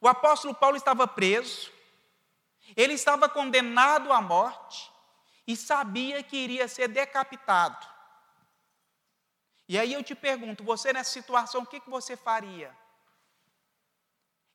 O 0.00 0.06
apóstolo 0.06 0.54
Paulo 0.54 0.76
estava 0.76 1.08
preso, 1.08 1.72
ele 2.76 2.92
estava 2.92 3.28
condenado 3.28 4.12
à 4.12 4.22
morte 4.22 4.92
e 5.44 5.56
sabia 5.56 6.22
que 6.22 6.36
iria 6.36 6.68
ser 6.68 6.86
decapitado. 6.86 7.84
E 9.68 9.76
aí 9.76 9.92
eu 9.92 10.04
te 10.04 10.14
pergunto, 10.14 10.62
você 10.62 10.92
nessa 10.92 11.10
situação, 11.10 11.62
o 11.62 11.66
que, 11.66 11.80
que 11.80 11.90
você 11.90 12.16
faria? 12.16 12.72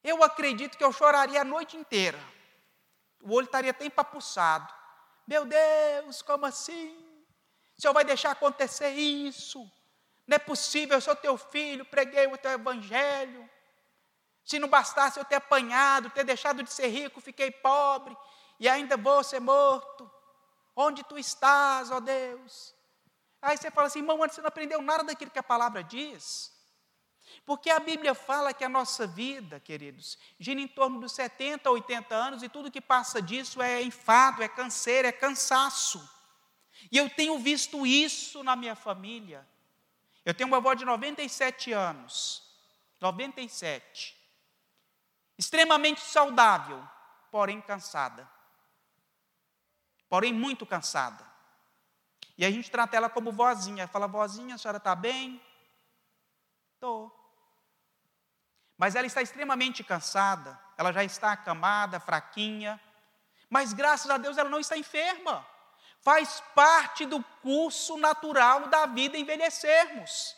Eu 0.01 0.23
acredito 0.23 0.77
que 0.77 0.83
eu 0.85 0.93
choraria 0.93 1.41
a 1.41 1.43
noite 1.43 1.75
inteira. 1.75 2.37
O 3.21 3.33
olho 3.33 3.45
estaria 3.45 3.71
até 3.71 3.86
empapuçado. 3.86 4.74
Meu 5.27 5.45
Deus, 5.45 6.21
como 6.21 6.45
assim? 6.45 6.95
O 7.77 7.81
Senhor 7.81 7.93
vai 7.93 8.05
deixar 8.05 8.31
acontecer 8.31 8.89
isso? 8.89 9.59
Não 10.25 10.36
é 10.36 10.39
possível, 10.39 10.97
eu 10.97 11.01
sou 11.01 11.15
teu 11.15 11.38
filho, 11.38 11.86
preguei 11.86 12.27
o 12.27 12.38
teu 12.38 12.51
evangelho. 12.51 13.50
Se 14.45 14.59
não 14.59 14.67
bastasse 14.67 15.19
eu 15.19 15.25
ter 15.25 15.36
apanhado, 15.36 16.09
ter 16.09 16.24
deixado 16.24 16.63
de 16.63 16.71
ser 16.71 16.88
rico, 16.88 17.19
fiquei 17.19 17.51
pobre, 17.51 18.15
e 18.59 18.67
ainda 18.67 18.97
vou 18.97 19.24
ser 19.24 19.39
morto. 19.39 20.09
Onde 20.75 21.03
tu 21.03 21.17
estás, 21.17 21.91
ó 21.91 22.00
Deus? 22.00 22.74
Aí 23.41 23.57
você 23.57 23.69
fala 23.69 23.88
assim, 23.88 24.00
irmão, 24.00 24.17
você 24.17 24.41
não 24.41 24.47
aprendeu 24.47 24.81
nada 24.81 25.03
daquilo 25.03 25.31
que 25.31 25.39
a 25.39 25.43
palavra 25.43 25.83
diz. 25.83 26.51
Porque 27.46 27.70
a 27.70 27.79
Bíblia 27.79 28.13
fala 28.13 28.53
que 28.53 28.63
a 28.63 28.70
nossa 28.70 29.08
vida, 29.08 29.60
queridos, 29.60 30.17
gira 30.39 30.60
em 30.60 30.67
torno 30.67 31.00
dos 31.00 31.13
70, 31.13 31.70
80 31.70 32.15
anos 32.15 32.44
e 32.44 32.50
tudo 32.50 32.72
que 32.72 32.82
passa 32.82 33.22
disso 33.22 33.62
é 33.62 33.82
enfado, 33.82 34.44
é 34.44 34.48
canseiro, 34.48 35.08
é 35.08 35.12
cansaço. 35.12 36.08
E 36.91 36.98
eu 36.98 37.10
tenho 37.10 37.38
visto 37.39 37.86
isso 37.86 38.44
na 38.44 38.56
minha 38.56 38.75
família. 38.75 39.48
Eu 40.25 40.34
tenho 40.34 40.48
uma 40.48 40.58
avó 40.58 40.74
de 40.74 40.84
97 40.84 41.72
anos, 41.72 42.44
97, 43.00 44.17
extremamente 45.38 46.01
saudável, 46.01 46.86
porém 47.32 47.62
cansada. 47.62 48.29
Porém 50.10 50.34
muito 50.34 50.65
cansada. 50.65 51.25
E 52.38 52.46
a 52.46 52.51
gente 52.51 52.70
trata 52.70 52.96
ela 52.96 53.10
como 53.10 53.32
vozinha. 53.32 53.88
Fala, 53.88 54.08
vozinha, 54.08 54.56
a 54.56 54.58
senhora 54.58 54.77
está 54.77 54.96
bem? 54.96 55.41
Estou. 56.75 57.16
Mas 58.77 58.96
ela 58.96 59.07
está 59.07 59.22
extremamente 59.22 59.84
cansada, 59.84 60.60
ela 60.77 60.93
já 60.93 61.03
está 61.03 61.31
acamada, 61.31 62.00
fraquinha. 62.00 62.79
Mas 63.50 63.74
graças 63.74 64.10
a 64.10 64.17
Deus 64.17 64.38
ela 64.38 64.50
não 64.50 64.60
está 64.60 64.77
enferma. 64.77 65.46
Faz 66.01 66.41
parte 66.53 67.05
do 67.05 67.24
curso 67.41 67.98
natural 67.98 68.67
da 68.67 68.86
vida 68.86 69.17
envelhecermos. 69.17 70.36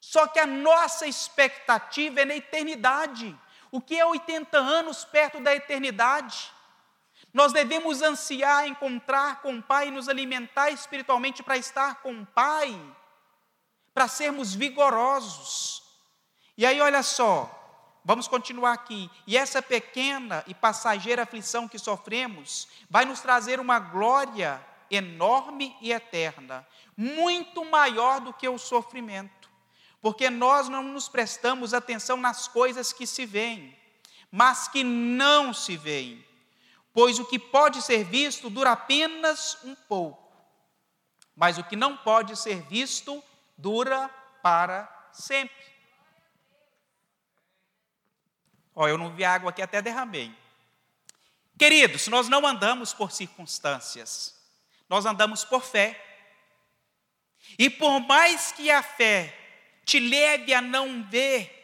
Só 0.00 0.26
que 0.26 0.40
a 0.40 0.46
nossa 0.46 1.06
expectativa 1.06 2.22
é 2.22 2.24
na 2.24 2.34
eternidade. 2.34 3.38
O 3.70 3.80
que 3.80 3.98
é 3.98 4.04
80 4.04 4.58
anos 4.58 5.04
perto 5.04 5.40
da 5.40 5.54
eternidade? 5.54 6.52
Nós 7.32 7.52
devemos 7.52 8.02
ansiar 8.02 8.66
encontrar 8.66 9.40
com 9.40 9.56
o 9.56 9.62
Pai 9.62 9.90
nos 9.90 10.08
alimentar 10.08 10.70
espiritualmente 10.70 11.42
para 11.42 11.56
estar 11.56 12.02
com 12.02 12.20
o 12.20 12.26
Pai, 12.26 12.78
para 13.94 14.08
sermos 14.08 14.54
vigorosos. 14.54 15.81
E 16.62 16.64
aí, 16.64 16.80
olha 16.80 17.02
só, 17.02 17.50
vamos 18.04 18.28
continuar 18.28 18.74
aqui. 18.74 19.10
E 19.26 19.36
essa 19.36 19.60
pequena 19.60 20.44
e 20.46 20.54
passageira 20.54 21.24
aflição 21.24 21.66
que 21.66 21.76
sofremos 21.76 22.68
vai 22.88 23.04
nos 23.04 23.18
trazer 23.18 23.58
uma 23.58 23.80
glória 23.80 24.64
enorme 24.88 25.76
e 25.80 25.90
eterna, 25.90 26.64
muito 26.96 27.64
maior 27.64 28.20
do 28.20 28.32
que 28.32 28.48
o 28.48 28.58
sofrimento, 28.58 29.50
porque 30.00 30.30
nós 30.30 30.68
não 30.68 30.84
nos 30.84 31.08
prestamos 31.08 31.74
atenção 31.74 32.16
nas 32.16 32.46
coisas 32.46 32.92
que 32.92 33.08
se 33.08 33.26
veem, 33.26 33.76
mas 34.30 34.68
que 34.68 34.84
não 34.84 35.52
se 35.52 35.76
veem 35.76 36.24
pois 36.94 37.18
o 37.18 37.24
que 37.24 37.40
pode 37.40 37.82
ser 37.82 38.04
visto 38.04 38.48
dura 38.48 38.70
apenas 38.70 39.58
um 39.64 39.74
pouco, 39.74 40.32
mas 41.34 41.58
o 41.58 41.64
que 41.64 41.74
não 41.74 41.96
pode 41.96 42.36
ser 42.36 42.62
visto 42.62 43.20
dura 43.58 44.08
para 44.44 45.08
sempre. 45.12 45.71
Ó, 48.74 48.88
eu 48.88 48.96
não 48.96 49.14
vi 49.14 49.24
água 49.24 49.50
aqui, 49.50 49.62
até 49.62 49.82
derramei. 49.82 50.34
Queridos, 51.58 52.08
nós 52.08 52.28
não 52.28 52.46
andamos 52.46 52.92
por 52.92 53.12
circunstâncias, 53.12 54.34
nós 54.88 55.06
andamos 55.06 55.44
por 55.44 55.62
fé. 55.62 56.00
E 57.58 57.68
por 57.68 58.00
mais 58.00 58.52
que 58.52 58.70
a 58.70 58.82
fé 58.82 59.36
te 59.84 59.98
leve 59.98 60.54
a 60.54 60.60
não 60.60 61.02
ver 61.04 61.58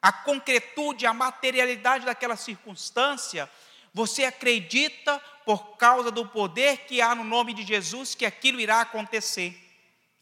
a 0.00 0.12
concretude, 0.12 1.06
a 1.06 1.12
materialidade 1.12 2.04
daquela 2.04 2.36
circunstância, 2.36 3.50
você 3.92 4.24
acredita 4.24 5.18
por 5.44 5.76
causa 5.76 6.10
do 6.10 6.26
poder 6.26 6.78
que 6.86 7.00
há 7.00 7.14
no 7.14 7.24
nome 7.24 7.52
de 7.52 7.64
Jesus 7.64 8.14
que 8.14 8.24
aquilo 8.24 8.60
irá 8.60 8.80
acontecer. 8.80 9.58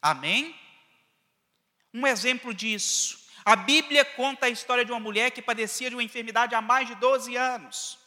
Amém? 0.01 0.59
Um 1.93 2.07
exemplo 2.07 2.55
disso. 2.55 3.26
A 3.47 3.57
Bíblia 3.57 4.05
conta 4.05 4.47
a 4.47 4.51
história 4.51 4.85
de 4.85 4.91
uma 4.91 5.01
mulher 5.01 5.31
que 5.31 5.41
padecia 5.41 5.89
de 5.89 5.97
uma 5.97 6.03
enfermidade 6.03 6.55
há 6.55 6.61
mais 6.61 6.87
de 6.89 6.95
12 6.97 7.35
anos. 7.37 7.99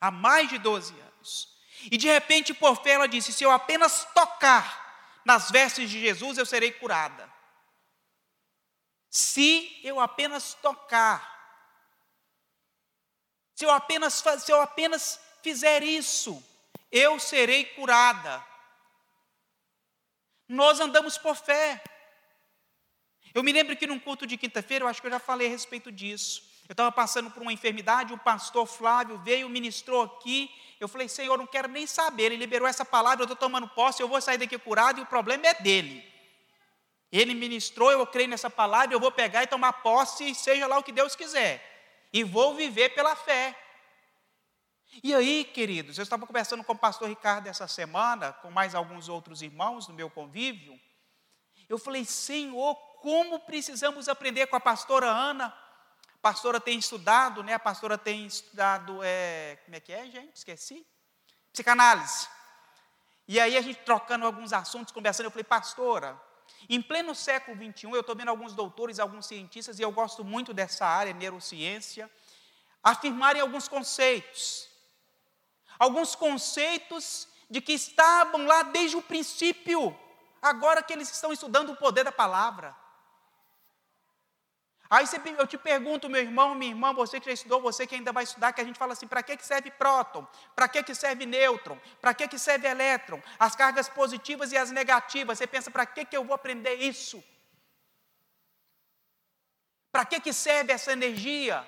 Há 0.00 0.10
mais 0.10 0.48
de 0.48 0.58
12 0.58 0.98
anos. 0.98 1.56
E 1.84 1.96
de 1.96 2.08
repente, 2.08 2.52
por 2.52 2.82
fé, 2.82 2.92
ela 2.92 3.06
disse: 3.06 3.32
Se 3.32 3.44
eu 3.44 3.50
apenas 3.50 4.06
tocar 4.14 5.20
nas 5.24 5.50
vestes 5.50 5.90
de 5.90 6.00
Jesus, 6.00 6.38
eu 6.38 6.46
serei 6.46 6.72
curada. 6.72 7.30
Se 9.10 9.78
eu 9.84 10.00
apenas 10.00 10.54
tocar 10.54 11.30
se 13.60 13.66
eu 13.66 13.70
apenas, 13.70 14.14
se 14.14 14.50
eu 14.50 14.58
apenas 14.62 15.20
fizer 15.42 15.82
isso, 15.82 16.42
eu 16.90 17.20
serei 17.20 17.66
curada. 17.66 18.42
Nós 20.48 20.80
andamos 20.80 21.18
por 21.18 21.36
fé. 21.36 21.84
Eu 23.34 23.42
me 23.42 23.52
lembro 23.52 23.76
que 23.76 23.86
num 23.86 23.98
culto 23.98 24.26
de 24.26 24.36
quinta-feira, 24.36 24.84
eu 24.84 24.88
acho 24.88 25.00
que 25.00 25.06
eu 25.06 25.10
já 25.10 25.18
falei 25.18 25.46
a 25.46 25.50
respeito 25.50 25.90
disso. 25.90 26.42
Eu 26.68 26.72
estava 26.72 26.90
passando 26.92 27.30
por 27.30 27.42
uma 27.42 27.52
enfermidade, 27.52 28.12
o 28.12 28.18
pastor 28.18 28.66
Flávio 28.66 29.18
veio, 29.18 29.48
ministrou 29.48 30.02
aqui. 30.02 30.50
Eu 30.78 30.88
falei, 30.88 31.08
Senhor, 31.08 31.36
não 31.36 31.46
quero 31.46 31.68
nem 31.68 31.86
saber. 31.86 32.24
Ele 32.24 32.36
liberou 32.36 32.68
essa 32.68 32.84
palavra, 32.84 33.22
eu 33.22 33.24
estou 33.24 33.36
tomando 33.36 33.68
posse, 33.68 34.02
eu 34.02 34.08
vou 34.08 34.20
sair 34.20 34.38
daqui 34.38 34.58
curado 34.58 35.00
e 35.00 35.02
o 35.02 35.06
problema 35.06 35.46
é 35.46 35.54
dele. 35.54 36.04
Ele 37.10 37.34
ministrou, 37.34 37.90
eu 37.90 38.06
creio 38.06 38.28
nessa 38.28 38.48
palavra, 38.48 38.94
eu 38.94 39.00
vou 39.00 39.10
pegar 39.10 39.42
e 39.42 39.46
tomar 39.46 39.72
posse, 39.74 40.32
seja 40.34 40.66
lá 40.66 40.78
o 40.78 40.82
que 40.82 40.92
Deus 40.92 41.16
quiser 41.16 41.70
e 42.12 42.24
vou 42.24 42.54
viver 42.54 42.90
pela 42.90 43.14
fé. 43.14 43.56
E 45.02 45.14
aí, 45.14 45.44
queridos, 45.44 45.98
eu 45.98 46.02
estava 46.02 46.26
conversando 46.26 46.64
com 46.64 46.72
o 46.72 46.78
pastor 46.78 47.08
Ricardo 47.08 47.46
essa 47.46 47.68
semana, 47.68 48.32
com 48.32 48.50
mais 48.50 48.74
alguns 48.74 49.08
outros 49.08 49.40
irmãos 49.40 49.86
no 49.86 49.94
meu 49.94 50.10
convívio. 50.10 50.78
Eu 51.68 51.78
falei, 51.78 52.04
Senhor, 52.04 52.74
como 53.00 53.40
precisamos 53.40 54.08
aprender 54.08 54.46
com 54.46 54.56
a 54.56 54.60
pastora 54.60 55.06
Ana? 55.06 55.46
A 55.46 56.18
pastora 56.20 56.60
tem 56.60 56.78
estudado, 56.78 57.42
né? 57.42 57.54
A 57.54 57.58
pastora 57.58 57.96
tem 57.96 58.26
estudado, 58.26 59.00
é, 59.02 59.58
como 59.64 59.76
é 59.76 59.80
que 59.80 59.92
é, 59.92 60.04
gente? 60.10 60.36
Esqueci. 60.36 60.86
Psicanálise. 61.52 62.28
E 63.26 63.38
aí 63.38 63.56
a 63.56 63.60
gente 63.60 63.80
trocando 63.84 64.26
alguns 64.26 64.52
assuntos, 64.52 64.92
conversando, 64.92 65.26
eu 65.26 65.30
falei, 65.30 65.44
pastora, 65.44 66.20
Em 66.68 66.82
pleno 66.82 67.14
século 67.14 67.56
XXI, 67.56 67.90
eu 67.92 68.00
estou 68.00 68.14
vendo 68.14 68.28
alguns 68.28 68.54
doutores, 68.54 68.98
alguns 68.98 69.26
cientistas, 69.26 69.78
e 69.78 69.82
eu 69.82 69.92
gosto 69.92 70.24
muito 70.24 70.52
dessa 70.52 70.84
área, 70.84 71.12
neurociência, 71.14 72.10
afirmarem 72.82 73.40
alguns 73.40 73.68
conceitos. 73.68 74.68
Alguns 75.78 76.14
conceitos 76.14 77.28
de 77.48 77.60
que 77.60 77.72
estavam 77.72 78.46
lá 78.46 78.62
desde 78.64 78.96
o 78.96 79.02
princípio, 79.02 79.96
agora 80.42 80.82
que 80.82 80.92
eles 80.92 81.10
estão 81.10 81.32
estudando 81.32 81.70
o 81.70 81.76
poder 81.76 82.04
da 82.04 82.12
palavra. 82.12 82.76
Aí 84.90 85.06
eu 85.38 85.46
te 85.46 85.56
pergunto, 85.56 86.10
meu 86.10 86.20
irmão, 86.20 86.52
minha 86.52 86.72
irmã, 86.72 86.92
você 86.92 87.20
que 87.20 87.26
já 87.26 87.32
estudou, 87.32 87.60
você 87.60 87.86
que 87.86 87.94
ainda 87.94 88.10
vai 88.10 88.24
estudar, 88.24 88.52
que 88.52 88.60
a 88.60 88.64
gente 88.64 88.76
fala 88.76 88.92
assim, 88.92 89.06
para 89.06 89.22
que, 89.22 89.36
que 89.36 89.46
serve 89.46 89.70
próton? 89.70 90.26
Para 90.56 90.66
que, 90.66 90.82
que 90.82 90.96
serve 90.96 91.24
nêutron? 91.24 91.78
Para 92.00 92.12
que, 92.12 92.26
que 92.26 92.36
serve 92.36 92.66
elétron? 92.66 93.22
As 93.38 93.54
cargas 93.54 93.88
positivas 93.88 94.50
e 94.50 94.56
as 94.56 94.72
negativas. 94.72 95.38
Você 95.38 95.46
pensa, 95.46 95.70
para 95.70 95.86
que, 95.86 96.04
que 96.04 96.16
eu 96.16 96.24
vou 96.24 96.34
aprender 96.34 96.74
isso? 96.74 97.22
Para 99.92 100.04
que, 100.04 100.18
que 100.18 100.32
serve 100.32 100.72
essa 100.72 100.90
energia? 100.90 101.64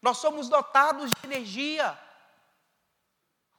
Nós 0.00 0.16
somos 0.16 0.48
dotados 0.48 1.10
de 1.10 1.26
energia. 1.26 1.98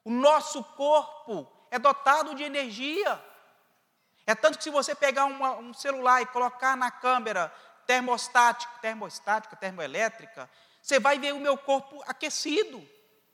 O 0.03 0.10
nosso 0.10 0.63
corpo 0.63 1.48
é 1.69 1.77
dotado 1.77 2.34
de 2.34 2.41
energia. 2.41 3.24
É 4.25 4.34
tanto 4.34 4.58
que 4.58 4.63
se 4.63 4.72
você 4.72 4.96
pegar 4.96 5.25
uma, 5.25 5.58
um 5.58 5.74
celular 5.75 6.24
e 6.24 6.25
colocar 6.25 6.75
na 6.75 6.89
câmera 6.89 7.53
termostática, 7.89 8.72
termostática, 8.84 9.55
termoelétrica, 9.55 10.48
você 10.79 11.00
vai 11.00 11.17
ver 11.17 11.34
o 11.34 11.39
meu 11.39 11.58
corpo 11.58 12.03
aquecido, 12.05 12.88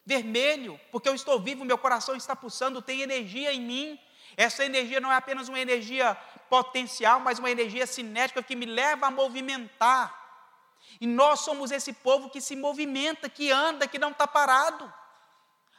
vermelho, 0.06 0.80
porque 0.94 1.10
eu 1.10 1.14
estou 1.14 1.38
vivo, 1.42 1.66
meu 1.66 1.78
coração 1.78 2.16
está 2.16 2.38
pulsando, 2.38 2.82
tem 2.82 3.02
energia 3.02 3.52
em 3.52 3.60
mim. 3.60 4.00
Essa 4.38 4.64
energia 4.64 5.02
não 5.02 5.12
é 5.12 5.18
apenas 5.18 5.50
uma 5.50 5.60
energia 5.60 6.16
potencial, 6.50 7.20
mas 7.20 7.38
uma 7.38 7.52
energia 7.52 7.86
cinética 7.86 8.42
que 8.42 8.56
me 8.56 8.66
leva 8.66 9.08
a 9.08 9.12
movimentar. 9.12 10.16
E 11.02 11.06
nós 11.06 11.42
somos 11.42 11.70
esse 11.70 11.92
povo 11.92 12.30
que 12.30 12.40
se 12.40 12.56
movimenta, 12.56 13.28
que 13.28 13.52
anda, 13.52 13.90
que 13.90 14.00
não 14.00 14.12
está 14.12 14.26
parado. 14.26 14.92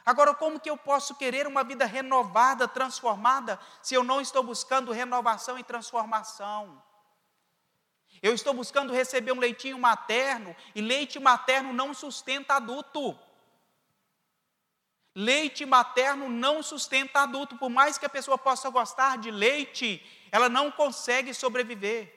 Agora, 0.05 0.35
como 0.35 0.59
que 0.59 0.69
eu 0.69 0.77
posso 0.77 1.15
querer 1.15 1.47
uma 1.47 1.63
vida 1.63 1.83
renovada, 1.87 2.67
transformada, 2.67 3.59
se 3.81 3.95
eu 3.95 4.03
não 4.03 4.21
estou 4.21 4.43
buscando 4.43 4.91
renovação 4.91 5.57
e 5.57 5.63
transformação? 5.63 6.85
Eu 8.21 8.33
estou 8.33 8.53
buscando 8.53 8.93
receber 8.93 9.31
um 9.31 9.39
leitinho 9.39 9.77
materno, 9.77 10.55
e 10.73 10.81
leite 10.81 11.19
materno 11.19 11.73
não 11.73 11.93
sustenta 11.93 12.55
adulto. 12.55 13.17
Leite 15.15 15.65
materno 15.65 16.29
não 16.29 16.61
sustenta 16.61 17.21
adulto, 17.21 17.57
por 17.57 17.69
mais 17.69 17.97
que 17.97 18.05
a 18.05 18.09
pessoa 18.09 18.37
possa 18.37 18.69
gostar 18.69 19.17
de 19.17 19.31
leite, 19.31 20.05
ela 20.31 20.47
não 20.47 20.69
consegue 20.71 21.33
sobreviver. 21.33 22.13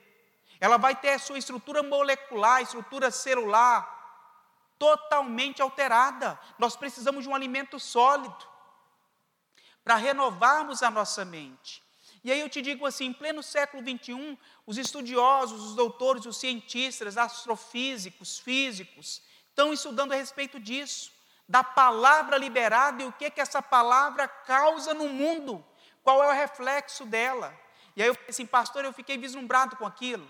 Ela 0.60 0.76
vai 0.76 0.94
ter 0.94 1.10
a 1.10 1.18
sua 1.18 1.38
estrutura 1.38 1.82
molecular, 1.82 2.60
estrutura 2.60 3.10
celular 3.10 3.98
totalmente 4.78 5.62
alterada. 5.62 6.38
Nós 6.58 6.76
precisamos 6.76 7.24
de 7.24 7.30
um 7.30 7.34
alimento 7.34 7.78
sólido 7.78 8.48
para 9.82 9.96
renovarmos 9.96 10.82
a 10.82 10.90
nossa 10.90 11.24
mente. 11.24 11.82
E 12.22 12.30
aí 12.30 12.40
eu 12.40 12.48
te 12.48 12.60
digo 12.60 12.84
assim, 12.84 13.06
em 13.06 13.12
pleno 13.12 13.42
século 13.42 13.82
XXI, 13.82 14.38
os 14.66 14.76
estudiosos, 14.76 15.62
os 15.62 15.74
doutores, 15.74 16.26
os 16.26 16.36
cientistas, 16.36 17.16
astrofísicos, 17.16 18.38
físicos, 18.38 19.22
estão 19.48 19.72
estudando 19.72 20.12
a 20.12 20.16
respeito 20.16 20.60
disso, 20.60 21.12
da 21.48 21.64
palavra 21.64 22.36
liberada 22.36 23.02
e 23.02 23.06
o 23.06 23.12
que, 23.12 23.30
que 23.30 23.40
essa 23.40 23.62
palavra 23.62 24.28
causa 24.28 24.92
no 24.92 25.08
mundo, 25.08 25.64
qual 26.02 26.22
é 26.22 26.28
o 26.28 26.32
reflexo 26.32 27.04
dela. 27.06 27.58
E 27.96 28.02
aí 28.02 28.08
eu 28.08 28.14
falei 28.14 28.30
assim, 28.30 28.46
pastor, 28.46 28.84
eu 28.84 28.92
fiquei 28.92 29.16
vislumbrado 29.16 29.76
com 29.76 29.86
aquilo. 29.86 30.26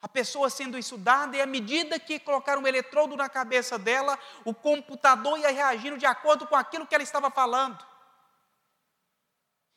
A 0.00 0.08
pessoa 0.08 0.50
sendo 0.50 0.76
estudada, 0.76 1.36
e 1.36 1.40
à 1.40 1.46
medida 1.46 1.98
que 1.98 2.18
colocaram 2.18 2.62
um 2.62 2.66
eletrodo 2.66 3.16
na 3.16 3.28
cabeça 3.28 3.78
dela, 3.78 4.18
o 4.44 4.52
computador 4.52 5.38
ia 5.38 5.50
reagindo 5.50 5.96
de 5.96 6.04
acordo 6.04 6.46
com 6.46 6.56
aquilo 6.56 6.86
que 6.86 6.94
ela 6.94 7.04
estava 7.04 7.30
falando. 7.30 7.78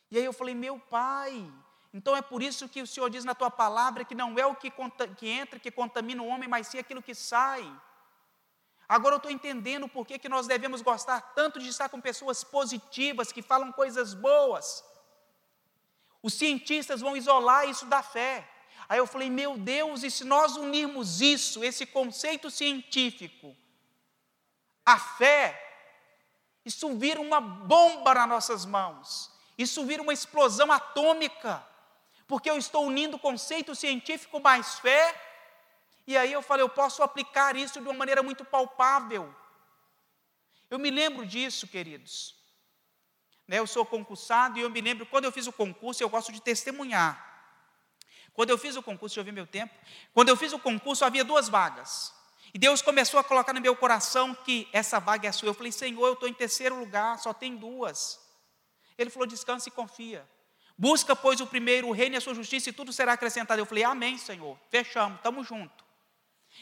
E 0.09 0.17
aí 0.17 0.25
eu 0.25 0.33
falei, 0.33 0.55
meu 0.55 0.79
pai, 0.79 1.51
então 1.93 2.15
é 2.15 2.21
por 2.21 2.41
isso 2.41 2.69
que 2.69 2.81
o 2.81 2.87
Senhor 2.87 3.09
diz 3.09 3.25
na 3.25 3.35
tua 3.35 3.49
palavra 3.49 4.05
que 4.05 4.15
não 4.15 4.37
é 4.37 4.45
o 4.45 4.55
que, 4.55 4.71
que 5.17 5.27
entra 5.27 5.59
que 5.59 5.71
contamina 5.71 6.21
o 6.21 6.27
homem, 6.27 6.47
mas 6.47 6.67
sim 6.67 6.77
aquilo 6.77 7.01
que 7.01 7.15
sai. 7.15 7.65
Agora 8.87 9.15
eu 9.15 9.17
estou 9.17 9.31
entendendo 9.31 9.89
por 9.89 10.05
que, 10.05 10.17
que 10.17 10.29
nós 10.29 10.47
devemos 10.47 10.81
gostar 10.81 11.19
tanto 11.35 11.59
de 11.59 11.67
estar 11.67 11.89
com 11.89 11.99
pessoas 11.99 12.43
positivas, 12.43 13.31
que 13.31 13.41
falam 13.41 13.71
coisas 13.71 14.13
boas. 14.13 14.83
Os 16.23 16.33
cientistas 16.33 17.01
vão 17.01 17.17
isolar 17.17 17.67
isso 17.67 17.85
da 17.85 18.01
fé. 18.01 18.47
Aí 18.87 18.97
eu 18.97 19.07
falei, 19.07 19.29
meu 19.29 19.57
Deus, 19.57 20.03
e 20.03 20.09
se 20.09 20.23
nós 20.23 20.55
unirmos 20.55 21.19
isso, 21.19 21.63
esse 21.63 21.85
conceito 21.85 22.49
científico, 22.49 23.55
a 24.85 24.97
fé, 24.97 25.61
isso 26.63 26.97
vira 26.97 27.19
uma 27.19 27.41
bomba 27.41 28.13
nas 28.13 28.29
nossas 28.29 28.65
mãos. 28.65 29.36
Isso 29.57 29.85
vira 29.85 30.01
uma 30.01 30.13
explosão 30.13 30.71
atômica, 30.71 31.65
porque 32.27 32.49
eu 32.49 32.57
estou 32.57 32.85
unindo 32.85 33.17
conceito 33.17 33.73
científico 33.73 34.39
mais 34.39 34.77
fé, 34.79 35.15
e 36.05 36.15
aí 36.15 36.31
eu 36.31 36.41
falei, 36.41 36.63
eu 36.63 36.69
posso 36.69 37.03
aplicar 37.03 37.55
isso 37.55 37.81
de 37.81 37.87
uma 37.87 37.93
maneira 37.93 38.21
muito 38.21 38.45
palpável. 38.45 39.33
Eu 40.69 40.77
me 40.77 40.89
lembro 40.89 41.25
disso, 41.25 41.67
queridos. 41.67 42.35
Né, 43.47 43.59
eu 43.59 43.67
sou 43.67 43.85
concursado 43.85 44.59
e 44.59 44.61
eu 44.61 44.69
me 44.69 44.81
lembro, 44.81 45.05
quando 45.05 45.25
eu 45.25 45.31
fiz 45.31 45.47
o 45.47 45.53
concurso, 45.53 46.03
eu 46.03 46.09
gosto 46.09 46.31
de 46.31 46.41
testemunhar. 46.41 47.25
Quando 48.33 48.51
eu 48.51 48.57
fiz 48.57 48.75
o 48.75 48.83
concurso, 48.83 49.15
deixa 49.15 49.21
eu 49.21 49.25
ver 49.25 49.31
meu 49.31 49.47
tempo. 49.47 49.73
Quando 50.13 50.29
eu 50.29 50.37
fiz 50.37 50.53
o 50.53 50.59
concurso, 50.59 51.03
havia 51.03 51.23
duas 51.23 51.49
vagas. 51.49 52.13
E 52.53 52.59
Deus 52.59 52.81
começou 52.81 53.19
a 53.19 53.23
colocar 53.23 53.53
no 53.53 53.61
meu 53.61 53.75
coração 53.75 54.35
que 54.35 54.69
essa 54.71 54.99
vaga 54.99 55.27
é 55.27 55.31
sua. 55.31 55.49
Eu 55.49 55.53
falei, 55.53 55.71
Senhor, 55.71 56.05
eu 56.05 56.13
estou 56.13 56.29
em 56.29 56.33
terceiro 56.33 56.77
lugar, 56.77 57.17
só 57.19 57.33
tem 57.33 57.55
duas. 57.55 58.19
Ele 58.97 59.09
falou: 59.09 59.27
descansa 59.27 59.69
e 59.69 59.71
confia. 59.71 60.27
Busca, 60.77 61.15
pois, 61.15 61.41
o 61.41 61.47
primeiro 61.47 61.87
o 61.87 61.91
reino 61.91 62.15
e 62.15 62.17
a 62.17 62.21
sua 62.21 62.35
justiça, 62.35 62.69
e 62.69 62.73
tudo 62.73 62.93
será 62.93 63.13
acrescentado. 63.13 63.59
Eu 63.59 63.65
falei: 63.65 63.83
Amém, 63.83 64.17
Senhor. 64.17 64.57
Fechamos, 64.69 65.17
estamos 65.17 65.47
juntos. 65.47 65.85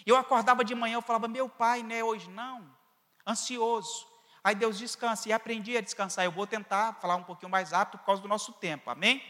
Eu 0.06 0.18
acordava 0.18 0.64
de 0.64 0.74
manhã, 0.74 0.96
eu 0.96 1.02
falava: 1.02 1.28
Meu 1.28 1.50
pai, 1.50 1.84
né, 1.84 2.04
hoje 2.04 2.30
não. 2.30 2.70
Ansioso. 3.28 4.08
Aí 4.44 4.54
Deus 4.54 4.78
descansa, 4.78 5.28
e 5.28 5.34
aprendi 5.34 5.76
a 5.76 5.82
descansar. 5.82 6.24
Eu 6.24 6.32
vou 6.32 6.46
tentar 6.46 6.94
falar 7.02 7.16
um 7.16 7.24
pouquinho 7.24 7.50
mais 7.50 7.72
rápido 7.72 8.00
por 8.00 8.06
causa 8.06 8.22
do 8.22 8.28
nosso 8.28 8.54
tempo, 8.54 8.90
amém? 8.90 9.24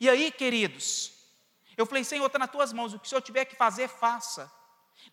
E 0.00 0.08
aí, 0.08 0.30
queridos, 0.30 1.12
eu 1.76 1.86
falei: 1.86 2.04
Senhor, 2.04 2.26
está 2.26 2.38
nas 2.38 2.50
tuas 2.50 2.72
mãos, 2.72 2.92
o 2.92 2.98
que 2.98 3.06
o 3.06 3.08
Senhor 3.08 3.22
tiver 3.22 3.44
que 3.44 3.56
fazer, 3.56 3.88
faça. 3.88 4.52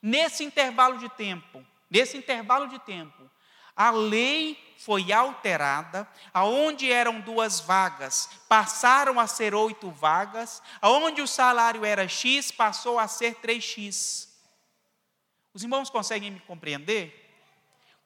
Nesse 0.01 0.43
intervalo 0.43 0.97
de 0.97 1.09
tempo, 1.09 1.65
nesse 1.89 2.17
intervalo 2.17 2.67
de 2.67 2.79
tempo, 2.79 3.29
a 3.75 3.91
lei 3.91 4.63
foi 4.77 5.11
alterada, 5.11 6.07
aonde 6.33 6.91
eram 6.91 7.19
duas 7.19 7.59
vagas, 7.59 8.29
passaram 8.47 9.19
a 9.19 9.27
ser 9.27 9.55
oito 9.55 9.89
vagas, 9.89 10.61
aonde 10.81 11.21
o 11.21 11.27
salário 11.27 11.83
era 11.83 12.07
X, 12.07 12.51
passou 12.51 12.99
a 12.99 13.07
ser 13.07 13.35
3X. 13.35 14.27
Os 15.53 15.63
irmãos 15.63 15.89
conseguem 15.89 16.31
me 16.31 16.39
compreender? 16.41 17.21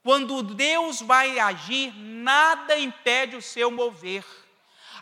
Quando 0.04 0.42
Deus 0.42 1.02
vai 1.02 1.40
agir, 1.40 1.94
nada 1.96 2.78
impede 2.78 3.36
o 3.36 3.42
seu 3.42 3.70
mover. 3.70 4.24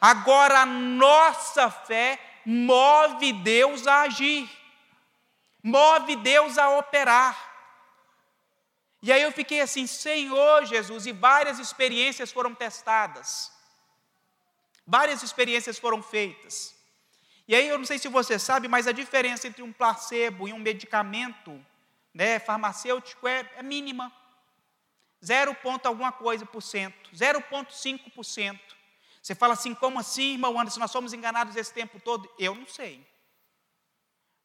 Agora 0.01 0.61
a 0.61 0.65
nossa 0.65 1.69
fé 1.69 2.19
move 2.45 3.33
Deus 3.33 3.85
a 3.85 4.01
agir, 4.03 4.49
move 5.61 6.15
Deus 6.15 6.57
a 6.57 6.77
operar. 6.77 7.46
E 9.07 9.11
aí 9.13 9.21
eu 9.21 9.31
fiquei 9.31 9.61
assim, 9.61 9.87
Senhor 9.87 10.65
Jesus, 10.65 11.05
e 11.05 11.13
várias 11.13 11.59
experiências 11.59 12.29
foram 12.29 12.53
testadas. 12.53 13.49
Várias 14.85 15.23
experiências 15.23 15.79
foram 15.79 16.03
feitas. 16.03 16.75
E 17.47 17.55
aí 17.55 17.65
eu 17.69 17.77
não 17.77 17.85
sei 17.85 17.97
se 17.97 18.09
você 18.09 18.37
sabe, 18.37 18.67
mas 18.67 18.85
a 18.85 18.91
diferença 18.91 19.47
entre 19.47 19.63
um 19.63 19.71
placebo 19.71 20.45
e 20.45 20.51
um 20.51 20.59
medicamento 20.59 21.57
né, 22.13 22.37
farmacêutico 22.37 23.25
é, 23.25 23.49
é 23.55 23.63
mínima. 23.63 24.11
0, 25.23 25.55
ponto 25.55 25.85
alguma 25.85 26.11
coisa 26.11 26.45
por 26.45 26.61
cento, 26.61 27.09
0,5%. 27.15 28.59
Você 29.23 29.33
fala 29.33 29.53
assim, 29.53 29.73
como 29.73 29.99
assim, 29.99 30.33
irmão 30.33 30.59
Anderson, 30.59 30.81
nós 30.81 30.91
somos 30.91 31.13
enganados 31.13 31.55
esse 31.55 31.73
tempo 31.73 31.97
todo? 31.97 32.29
Eu 32.37 32.53
não 32.53 32.67
sei. 32.67 33.07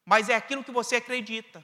Mas 0.05 0.29
é 0.29 0.35
aquilo 0.35 0.63
que 0.63 0.71
você 0.71 0.95
acredita. 0.95 1.61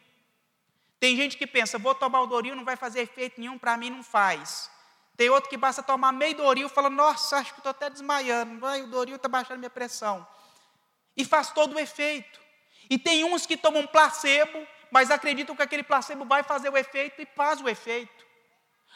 Tem 0.99 1.15
gente 1.15 1.37
que 1.37 1.47
pensa, 1.47 1.77
vou 1.77 1.95
tomar 1.95 2.21
o 2.21 2.27
Doril, 2.27 2.55
não 2.55 2.65
vai 2.65 2.75
fazer 2.75 3.01
efeito 3.01 3.39
nenhum, 3.39 3.57
para 3.57 3.77
mim 3.77 3.89
não 3.89 4.03
faz. 4.03 4.69
Tem 5.15 5.29
outro 5.29 5.49
que 5.49 5.57
basta 5.57 5.81
tomar 5.81 6.11
meio 6.11 6.35
Doril 6.35 6.69
fala, 6.69 6.89
nossa, 6.89 7.37
acho 7.37 7.53
que 7.53 7.59
estou 7.59 7.71
até 7.71 7.89
desmaiando, 7.89 8.65
o 8.65 8.87
Doril 8.87 9.15
está 9.15 9.27
baixando 9.27 9.59
minha 9.59 9.69
pressão. 9.69 10.25
E 11.15 11.25
faz 11.25 11.51
todo 11.51 11.75
o 11.75 11.79
efeito. 11.79 12.39
E 12.89 12.97
tem 12.97 13.23
uns 13.23 13.45
que 13.45 13.55
tomam 13.55 13.85
placebo, 13.85 14.65
mas 14.91 15.11
acreditam 15.11 15.55
que 15.55 15.61
aquele 15.61 15.83
placebo 15.83 16.25
vai 16.25 16.43
fazer 16.43 16.69
o 16.69 16.77
efeito 16.77 17.21
e 17.21 17.25
faz 17.25 17.61
o 17.61 17.69
efeito. 17.69 18.25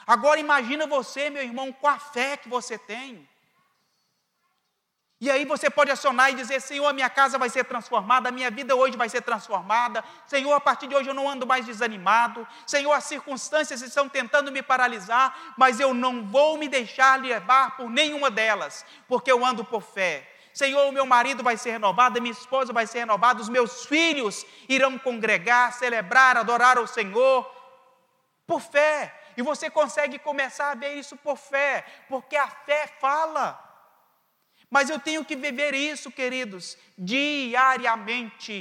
Agora 0.06 0.40
imagina 0.40 0.88
você, 0.88 1.30
meu 1.30 1.44
irmão, 1.44 1.72
com 1.72 1.88
a 1.88 2.00
fé 2.00 2.36
que 2.38 2.50
você 2.50 2.78
tem. 2.78 3.28
E 5.24 5.32
aí 5.32 5.46
você 5.46 5.70
pode 5.70 5.90
acionar 5.90 6.32
e 6.32 6.36
dizer: 6.36 6.60
Senhor, 6.60 6.94
minha 6.94 7.10
casa 7.10 7.38
vai 7.38 7.50
ser 7.50 7.64
transformada, 7.64 8.30
minha 8.30 8.52
vida 8.52 8.76
hoje 8.76 8.98
vai 8.98 9.08
ser 9.08 9.22
transformada. 9.22 10.04
Senhor, 10.28 10.52
a 10.52 10.60
partir 10.60 10.86
de 10.86 10.94
hoje 10.98 11.10
eu 11.10 11.14
não 11.14 11.30
ando 11.30 11.48
mais 11.48 11.66
desanimado. 11.66 12.46
Senhor, 12.68 12.92
as 12.92 13.06
circunstâncias 13.06 13.82
estão 13.82 14.10
tentando 14.10 14.52
me 14.52 14.62
paralisar, 14.62 15.54
mas 15.56 15.80
eu 15.80 15.94
não 15.94 16.28
vou 16.28 16.58
me 16.58 16.68
deixar 16.68 17.22
levar 17.22 17.78
por 17.78 17.90
nenhuma 17.90 18.30
delas, 18.30 18.86
porque 19.08 19.32
eu 19.32 19.46
ando 19.46 19.64
por 19.64 19.82
fé. 19.82 20.30
Senhor, 20.54 20.90
o 20.90 20.92
meu 20.92 21.06
marido 21.06 21.42
vai 21.42 21.56
ser 21.56 21.72
renovado, 21.72 22.18
a 22.18 22.22
minha 22.22 22.34
esposa 22.34 22.74
vai 22.74 22.86
ser 22.86 23.00
renovada, 23.00 23.42
os 23.42 23.48
meus 23.48 23.86
filhos 23.86 24.46
irão 24.68 25.00
congregar, 25.00 25.72
celebrar, 25.72 26.36
adorar 26.36 26.78
ao 26.78 26.86
Senhor 26.86 27.50
por 28.46 28.60
fé. 28.60 29.18
E 29.38 29.42
você 29.42 29.70
consegue 29.70 30.20
começar 30.20 30.72
a 30.72 30.76
ver 30.76 30.96
isso 30.96 31.16
por 31.16 31.38
fé, 31.38 31.86
porque 32.10 32.36
a 32.36 32.50
fé 32.50 32.88
fala. 33.00 33.73
Mas 34.74 34.90
eu 34.90 35.00
tenho 35.00 35.24
que 35.24 35.36
viver 35.36 35.76
isso, 35.76 36.12
queridos, 36.12 36.76
diariamente. 36.98 38.56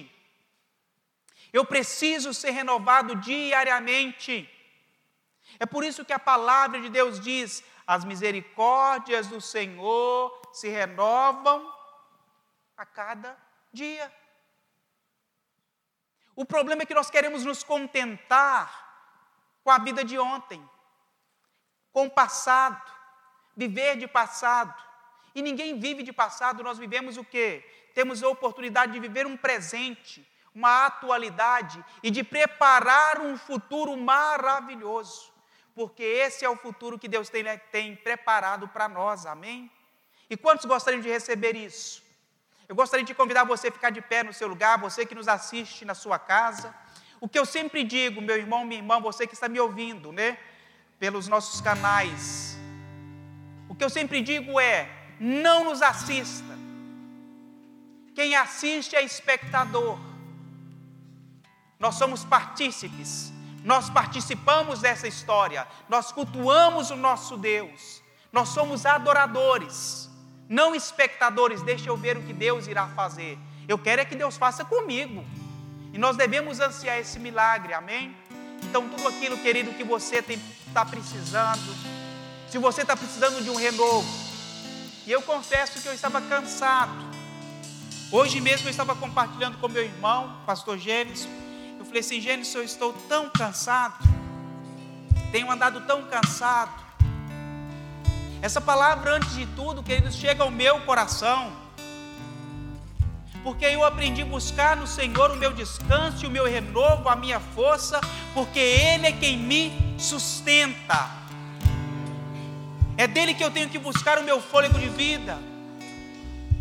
Eu 1.50 1.64
preciso 1.64 2.34
ser 2.34 2.50
renovado 2.50 3.16
diariamente. 3.16 4.34
É 5.58 5.64
por 5.64 5.82
isso 5.82 6.04
que 6.04 6.12
a 6.12 6.18
palavra 6.18 6.82
de 6.82 6.90
Deus 6.90 7.18
diz: 7.18 7.64
as 7.86 8.04
misericórdias 8.04 9.26
do 9.28 9.40
Senhor 9.40 10.38
se 10.52 10.68
renovam 10.68 11.74
a 12.76 12.84
cada 12.84 13.34
dia. 13.72 14.12
O 16.36 16.44
problema 16.44 16.82
é 16.82 16.86
que 16.86 16.92
nós 17.00 17.10
queremos 17.10 17.42
nos 17.42 17.62
contentar 17.62 18.68
com 19.64 19.70
a 19.70 19.78
vida 19.78 20.04
de 20.04 20.18
ontem, 20.18 20.62
com 21.90 22.04
o 22.04 22.10
passado, 22.10 22.82
viver 23.56 23.96
de 23.96 24.06
passado. 24.06 24.91
E 25.34 25.42
ninguém 25.42 25.78
vive 25.78 26.02
de 26.02 26.12
passado, 26.12 26.62
nós 26.62 26.78
vivemos 26.78 27.16
o 27.16 27.24
quê? 27.24 27.64
Temos 27.94 28.22
a 28.22 28.28
oportunidade 28.28 28.92
de 28.92 29.00
viver 29.00 29.26
um 29.26 29.36
presente, 29.36 30.26
uma 30.54 30.86
atualidade 30.86 31.82
e 32.02 32.10
de 32.10 32.22
preparar 32.22 33.20
um 33.20 33.36
futuro 33.36 33.96
maravilhoso, 33.96 35.32
porque 35.74 36.02
esse 36.02 36.44
é 36.44 36.48
o 36.48 36.56
futuro 36.56 36.98
que 36.98 37.08
Deus 37.08 37.28
tem, 37.30 37.42
né, 37.42 37.56
tem 37.56 37.96
preparado 37.96 38.68
para 38.68 38.88
nós, 38.88 39.24
amém? 39.24 39.70
E 40.28 40.36
quantos 40.36 40.64
gostariam 40.64 41.00
de 41.00 41.08
receber 41.08 41.56
isso? 41.56 42.02
Eu 42.68 42.74
gostaria 42.74 43.04
de 43.04 43.14
convidar 43.14 43.44
você 43.44 43.68
a 43.68 43.72
ficar 43.72 43.90
de 43.90 44.00
pé 44.00 44.22
no 44.22 44.32
seu 44.32 44.48
lugar, 44.48 44.78
você 44.78 45.04
que 45.04 45.14
nos 45.14 45.28
assiste 45.28 45.84
na 45.84 45.94
sua 45.94 46.18
casa. 46.18 46.74
O 47.20 47.28
que 47.28 47.38
eu 47.38 47.44
sempre 47.44 47.84
digo, 47.84 48.20
meu 48.20 48.36
irmão, 48.36 48.64
minha 48.64 48.80
irmã, 48.80 49.00
você 49.00 49.26
que 49.26 49.34
está 49.34 49.48
me 49.48 49.60
ouvindo, 49.60 50.12
né, 50.12 50.38
pelos 50.98 51.28
nossos 51.28 51.60
canais, 51.60 52.56
o 53.68 53.74
que 53.74 53.84
eu 53.84 53.90
sempre 53.90 54.20
digo 54.20 54.58
é: 54.60 55.01
não 55.22 55.62
nos 55.62 55.80
assista. 55.80 56.58
Quem 58.12 58.34
assiste 58.34 58.96
é 58.96 59.02
espectador. 59.02 59.96
Nós 61.78 61.94
somos 61.94 62.24
partícipes. 62.24 63.32
Nós 63.62 63.88
participamos 63.88 64.80
dessa 64.80 65.06
história. 65.06 65.66
Nós 65.88 66.10
cultuamos 66.10 66.90
o 66.90 66.96
nosso 66.96 67.36
Deus. 67.36 68.02
Nós 68.32 68.48
somos 68.48 68.84
adoradores, 68.84 70.10
não 70.48 70.74
espectadores. 70.74 71.62
Deixa 71.62 71.88
eu 71.88 71.96
ver 71.96 72.16
o 72.16 72.22
que 72.22 72.32
Deus 72.32 72.66
irá 72.66 72.88
fazer. 72.88 73.38
Eu 73.68 73.78
quero 73.78 74.02
é 74.02 74.04
que 74.04 74.16
Deus 74.16 74.36
faça 74.36 74.64
comigo. 74.64 75.24
E 75.92 75.98
nós 75.98 76.16
devemos 76.16 76.58
ansiar 76.58 76.98
esse 76.98 77.20
milagre, 77.20 77.74
amém? 77.74 78.16
Então, 78.64 78.88
tudo 78.88 79.06
aquilo, 79.06 79.38
querido, 79.38 79.72
que 79.74 79.84
você 79.84 80.24
está 80.66 80.84
precisando, 80.84 81.76
se 82.48 82.58
você 82.58 82.82
está 82.82 82.96
precisando 82.96 83.42
de 83.42 83.50
um 83.50 83.56
renovo, 83.56 84.31
e 85.06 85.10
eu 85.10 85.22
confesso 85.22 85.80
que 85.80 85.88
eu 85.88 85.94
estava 85.94 86.20
cansado. 86.20 86.92
Hoje 88.10 88.40
mesmo 88.40 88.66
eu 88.66 88.70
estava 88.70 88.94
compartilhando 88.94 89.58
com 89.58 89.68
meu 89.68 89.82
irmão, 89.82 90.36
pastor 90.46 90.78
Gênesis. 90.78 91.28
Eu 91.78 91.84
falei 91.84 92.00
assim: 92.00 92.20
Gênesis, 92.20 92.54
eu 92.54 92.62
estou 92.62 92.92
tão 93.08 93.28
cansado. 93.30 93.96
Tenho 95.32 95.50
andado 95.50 95.80
tão 95.86 96.04
cansado. 96.04 96.82
Essa 98.42 98.60
palavra, 98.60 99.14
antes 99.14 99.34
de 99.34 99.46
tudo, 99.46 99.82
queridos, 99.82 100.14
chega 100.14 100.42
ao 100.42 100.50
meu 100.50 100.80
coração. 100.82 101.52
Porque 103.42 103.64
eu 103.64 103.84
aprendi 103.84 104.22
a 104.22 104.26
buscar 104.26 104.76
no 104.76 104.86
Senhor 104.86 105.32
o 105.32 105.36
meu 105.36 105.52
descanso 105.52 106.26
o 106.26 106.30
meu 106.30 106.44
renovo, 106.44 107.08
a 107.08 107.16
minha 107.16 107.40
força, 107.40 108.00
porque 108.34 108.58
Ele 108.58 109.06
é 109.06 109.12
quem 109.12 109.36
me 109.36 109.96
sustenta. 109.98 111.21
É 113.02 113.06
dele 113.08 113.34
que 113.34 113.42
eu 113.42 113.50
tenho 113.50 113.68
que 113.68 113.80
buscar 113.80 114.16
o 114.20 114.22
meu 114.22 114.40
fôlego 114.40 114.78
de 114.78 114.88
vida. 114.88 115.36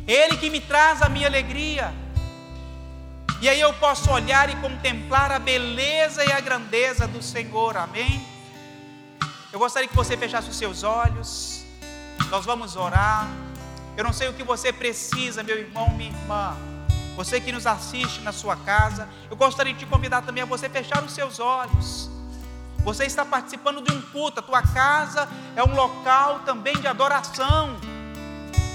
Ele 0.08 0.36
que 0.38 0.50
me 0.50 0.60
traz 0.60 1.04
a 1.04 1.08
minha 1.08 1.28
alegria. 1.28 1.94
E 3.40 3.48
aí 3.48 3.62
eu 3.62 3.72
posso 3.76 4.10
olhar 4.10 4.50
e 4.50 4.56
contemplar 4.56 5.32
a 5.32 5.38
beleza 5.38 6.26
e 6.26 6.32
a 6.32 6.40
grandeza 6.40 7.08
do 7.08 7.22
Senhor. 7.22 7.78
Amém? 7.78 8.26
Eu 9.54 9.60
gostaria 9.60 9.88
que 9.88 9.96
você 9.96 10.18
fechasse 10.18 10.50
os 10.50 10.56
seus 10.56 10.82
olhos. 10.82 11.64
Nós 12.32 12.44
vamos 12.44 12.76
orar. 12.76 13.30
Eu 13.96 14.04
não 14.04 14.12
sei 14.12 14.28
o 14.28 14.34
que 14.34 14.42
você 14.42 14.74
precisa, 14.74 15.44
meu 15.44 15.60
irmão, 15.60 15.90
minha 15.92 16.10
irmã. 16.10 16.58
Você 17.16 17.40
que 17.40 17.52
nos 17.52 17.68
assiste 17.68 18.20
na 18.22 18.32
sua 18.32 18.56
casa, 18.56 19.08
eu 19.30 19.38
gostaria 19.38 19.74
de 19.74 19.80
te 19.82 19.86
convidar 19.86 20.24
também 20.24 20.42
a 20.42 20.48
você 20.48 20.68
fechar 20.68 21.04
os 21.04 21.12
seus 21.12 21.40
olhos. 21.40 22.10
Você 22.84 23.06
está 23.06 23.24
participando 23.24 23.82
de 23.82 23.94
um 23.94 24.02
culto, 24.02 24.40
a 24.40 24.44
tua 24.44 24.62
casa 24.62 25.28
é 25.56 25.64
um 25.64 25.76
local 25.76 26.40
também 26.40 26.76
de 26.80 26.88
adoração. 26.88 27.76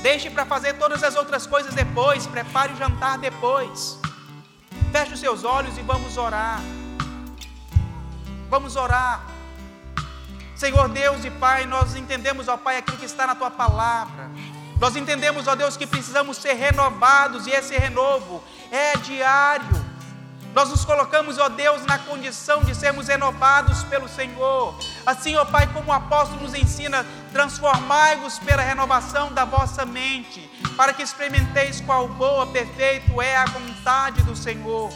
Deixe 0.01 0.31
para 0.31 0.47
fazer 0.47 0.75
todas 0.75 1.03
as 1.03 1.17
outras 1.17 1.47
coisas 1.47 1.75
depois, 1.75 2.27
prepare 2.27 2.73
o 2.73 2.77
jantar 2.77 3.19
depois. 3.19 3.99
Feche 4.93 5.15
os 5.15 5.21
seus 5.21 5.43
olhos 5.43 5.77
e 5.77 5.83
vamos 5.83 6.17
orar. 6.17 6.61
Vamos 8.49 8.77
orar. 8.77 9.27
Senhor 10.55 10.89
Deus 10.89 11.25
e 11.25 11.31
Pai, 11.31 11.67
nós 11.67 11.97
entendemos, 11.97 12.47
ó 12.47 12.57
Pai, 12.57 12.77
aquilo 12.79 12.97
que 12.97 13.05
está 13.05 13.27
na 13.27 13.35
tua 13.35 13.51
palavra. 13.51 14.31
Nós 14.81 14.95
entendemos, 14.95 15.49
ó 15.49 15.55
Deus, 15.57 15.77
que 15.77 15.87
precisamos 15.87 16.37
ser 16.37 16.53
renovados 16.53 17.47
e 17.47 17.51
esse 17.51 17.77
renovo 17.77 18.43
é 18.71 18.97
diário. 18.99 19.86
Nós 20.57 20.71
nos 20.71 20.87
colocamos, 20.87 21.37
ó 21.37 21.51
Deus, 21.51 21.85
na 21.85 21.99
condição 21.99 22.65
de 22.65 22.75
sermos 22.75 23.09
renovados 23.09 23.85
pelo 23.85 24.09
Senhor. 24.09 24.75
Assim, 25.05 25.37
ó 25.37 25.45
Pai, 25.45 25.67
como 25.71 25.91
o 25.91 25.93
apóstolo 25.93 26.41
nos 26.41 26.55
ensina, 26.55 27.05
transformai-vos 27.31 28.39
pela 28.39 28.63
renovação 28.63 29.31
da 29.35 29.45
vossa 29.45 29.85
mente, 29.85 30.51
para 30.75 30.95
que 30.95 31.03
experimenteis 31.03 31.83
qual 31.83 32.09
boa, 32.09 32.47
perfeito 32.47 33.21
é 33.21 33.37
a 33.37 33.45
vontade 33.45 34.23
do 34.23 34.35
Senhor. 34.35 34.91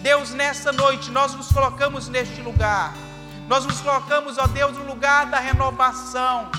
Deus, 0.00 0.30
nessa 0.30 0.72
noite, 0.72 1.10
nós 1.10 1.34
nos 1.34 1.52
colocamos 1.52 2.08
neste 2.08 2.40
lugar. 2.40 2.94
Nós 3.48 3.66
nos 3.66 3.82
colocamos, 3.82 4.38
ó 4.38 4.46
Deus, 4.46 4.78
no 4.78 4.86
lugar 4.86 5.26
da 5.26 5.38
renovação. 5.38 6.50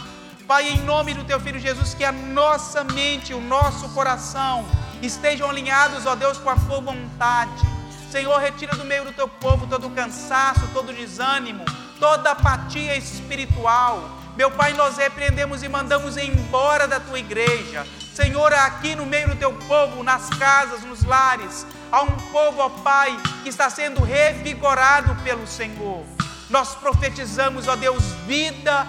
Pai, 0.45 0.69
em 0.69 0.77
nome 0.83 1.15
do 1.15 1.23
Teu 1.23 1.39
Filho 1.39 1.59
Jesus, 1.59 1.95
que 1.95 2.05
a 2.05 2.11
nossa 2.11 2.83
mente, 2.83 3.33
o 3.33 3.41
nosso 3.41 3.89
coração 3.95 4.63
estejam 5.01 5.49
alinhados, 5.49 6.05
ó 6.05 6.13
Deus, 6.13 6.37
com 6.37 6.51
a 6.51 6.55
Tua 6.55 6.79
vontade. 6.81 7.76
Senhor, 8.11 8.37
retira 8.39 8.75
do 8.75 8.85
meio 8.85 9.03
do 9.03 9.11
teu 9.11 9.27
povo 9.27 9.67
todo 9.67 9.89
cansaço, 9.89 10.67
todo 10.73 10.93
desânimo, 10.93 11.65
toda 11.99 12.31
apatia 12.31 12.95
espiritual. 12.95 14.17
Meu 14.37 14.49
Pai, 14.51 14.73
nós 14.73 14.97
repreendemos 14.97 15.63
e 15.63 15.67
mandamos 15.67 16.15
embora 16.15 16.87
da 16.87 16.99
tua 16.99 17.19
igreja. 17.19 17.85
Senhor, 18.13 18.53
aqui 18.53 18.95
no 18.95 19.05
meio 19.05 19.29
do 19.29 19.35
teu 19.35 19.51
povo, 19.53 20.03
nas 20.03 20.29
casas, 20.29 20.83
nos 20.83 21.03
lares, 21.03 21.65
há 21.91 22.01
um 22.01 22.15
povo, 22.31 22.61
ó 22.61 22.69
Pai, 22.69 23.17
que 23.43 23.49
está 23.49 23.69
sendo 23.69 24.03
revigorado 24.03 25.15
pelo 25.23 25.45
Senhor. 25.45 26.05
Nós 26.49 26.75
profetizamos, 26.75 27.67
ó 27.67 27.75
Deus, 27.75 28.03
vida 28.25 28.87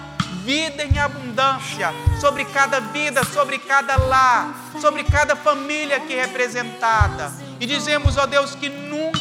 vida 0.49 0.83
em 0.83 0.99
abundância 0.99 1.91
sobre 2.19 2.43
cada 2.47 2.81
vida, 2.81 3.23
sobre 3.23 3.59
cada 3.59 3.99
lar, 3.99 4.71
sobre 4.81 5.05
cada 5.05 5.37
família 5.37 5.99
aqui 5.99 6.15
representada. 6.15 7.31
E 7.61 7.67
dizemos, 7.67 8.17
ó 8.17 8.25
Deus, 8.25 8.55
que 8.55 8.71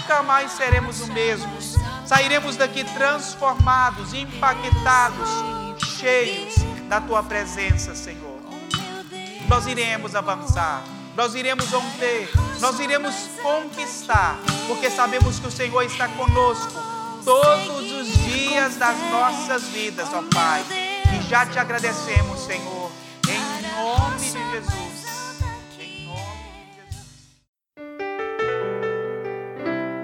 nunca 0.07 0.23
mais 0.23 0.53
seremos 0.53 1.01
os 1.01 1.09
mesmos. 1.09 1.75
Sairemos 2.05 2.55
daqui 2.55 2.85
transformados, 2.85 4.13
impactados, 4.13 5.29
cheios 5.99 6.55
da 6.87 7.01
tua 7.01 7.21
presença, 7.21 7.93
Senhor. 7.93 8.39
Nós 9.49 9.67
iremos 9.67 10.15
avançar, 10.15 10.81
nós 11.15 11.35
iremos 11.35 11.69
romper, 11.69 12.29
nós 12.61 12.79
iremos 12.79 13.13
conquistar, 13.41 14.37
porque 14.67 14.89
sabemos 14.89 15.39
que 15.39 15.47
o 15.47 15.51
Senhor 15.51 15.83
está 15.83 16.07
conosco 16.07 16.71
todos 17.25 17.91
os 17.91 18.07
dias 18.07 18.77
das 18.77 18.97
nossas 19.11 19.63
vidas, 19.63 20.07
ó 20.13 20.23
Pai. 20.33 20.63
E 21.13 21.29
já 21.29 21.45
te 21.45 21.59
agradecemos, 21.59 22.45
Senhor, 22.45 22.91
em 23.27 23.75
nome 23.75 24.19
de 24.19 24.51
Jesus. 24.51 24.96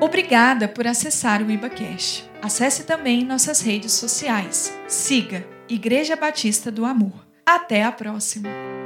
Obrigada 0.04 0.68
por 0.68 0.86
acessar 0.86 1.42
o 1.42 1.50
IbaCast. 1.50 2.30
Acesse 2.42 2.84
também 2.84 3.24
nossas 3.24 3.62
redes 3.62 3.94
sociais. 3.94 4.78
Siga 4.86 5.48
Igreja 5.70 6.18
Batista 6.18 6.70
do 6.70 6.84
Amor. 6.84 7.26
Até 7.46 7.84
a 7.84 7.92
próxima! 7.92 8.83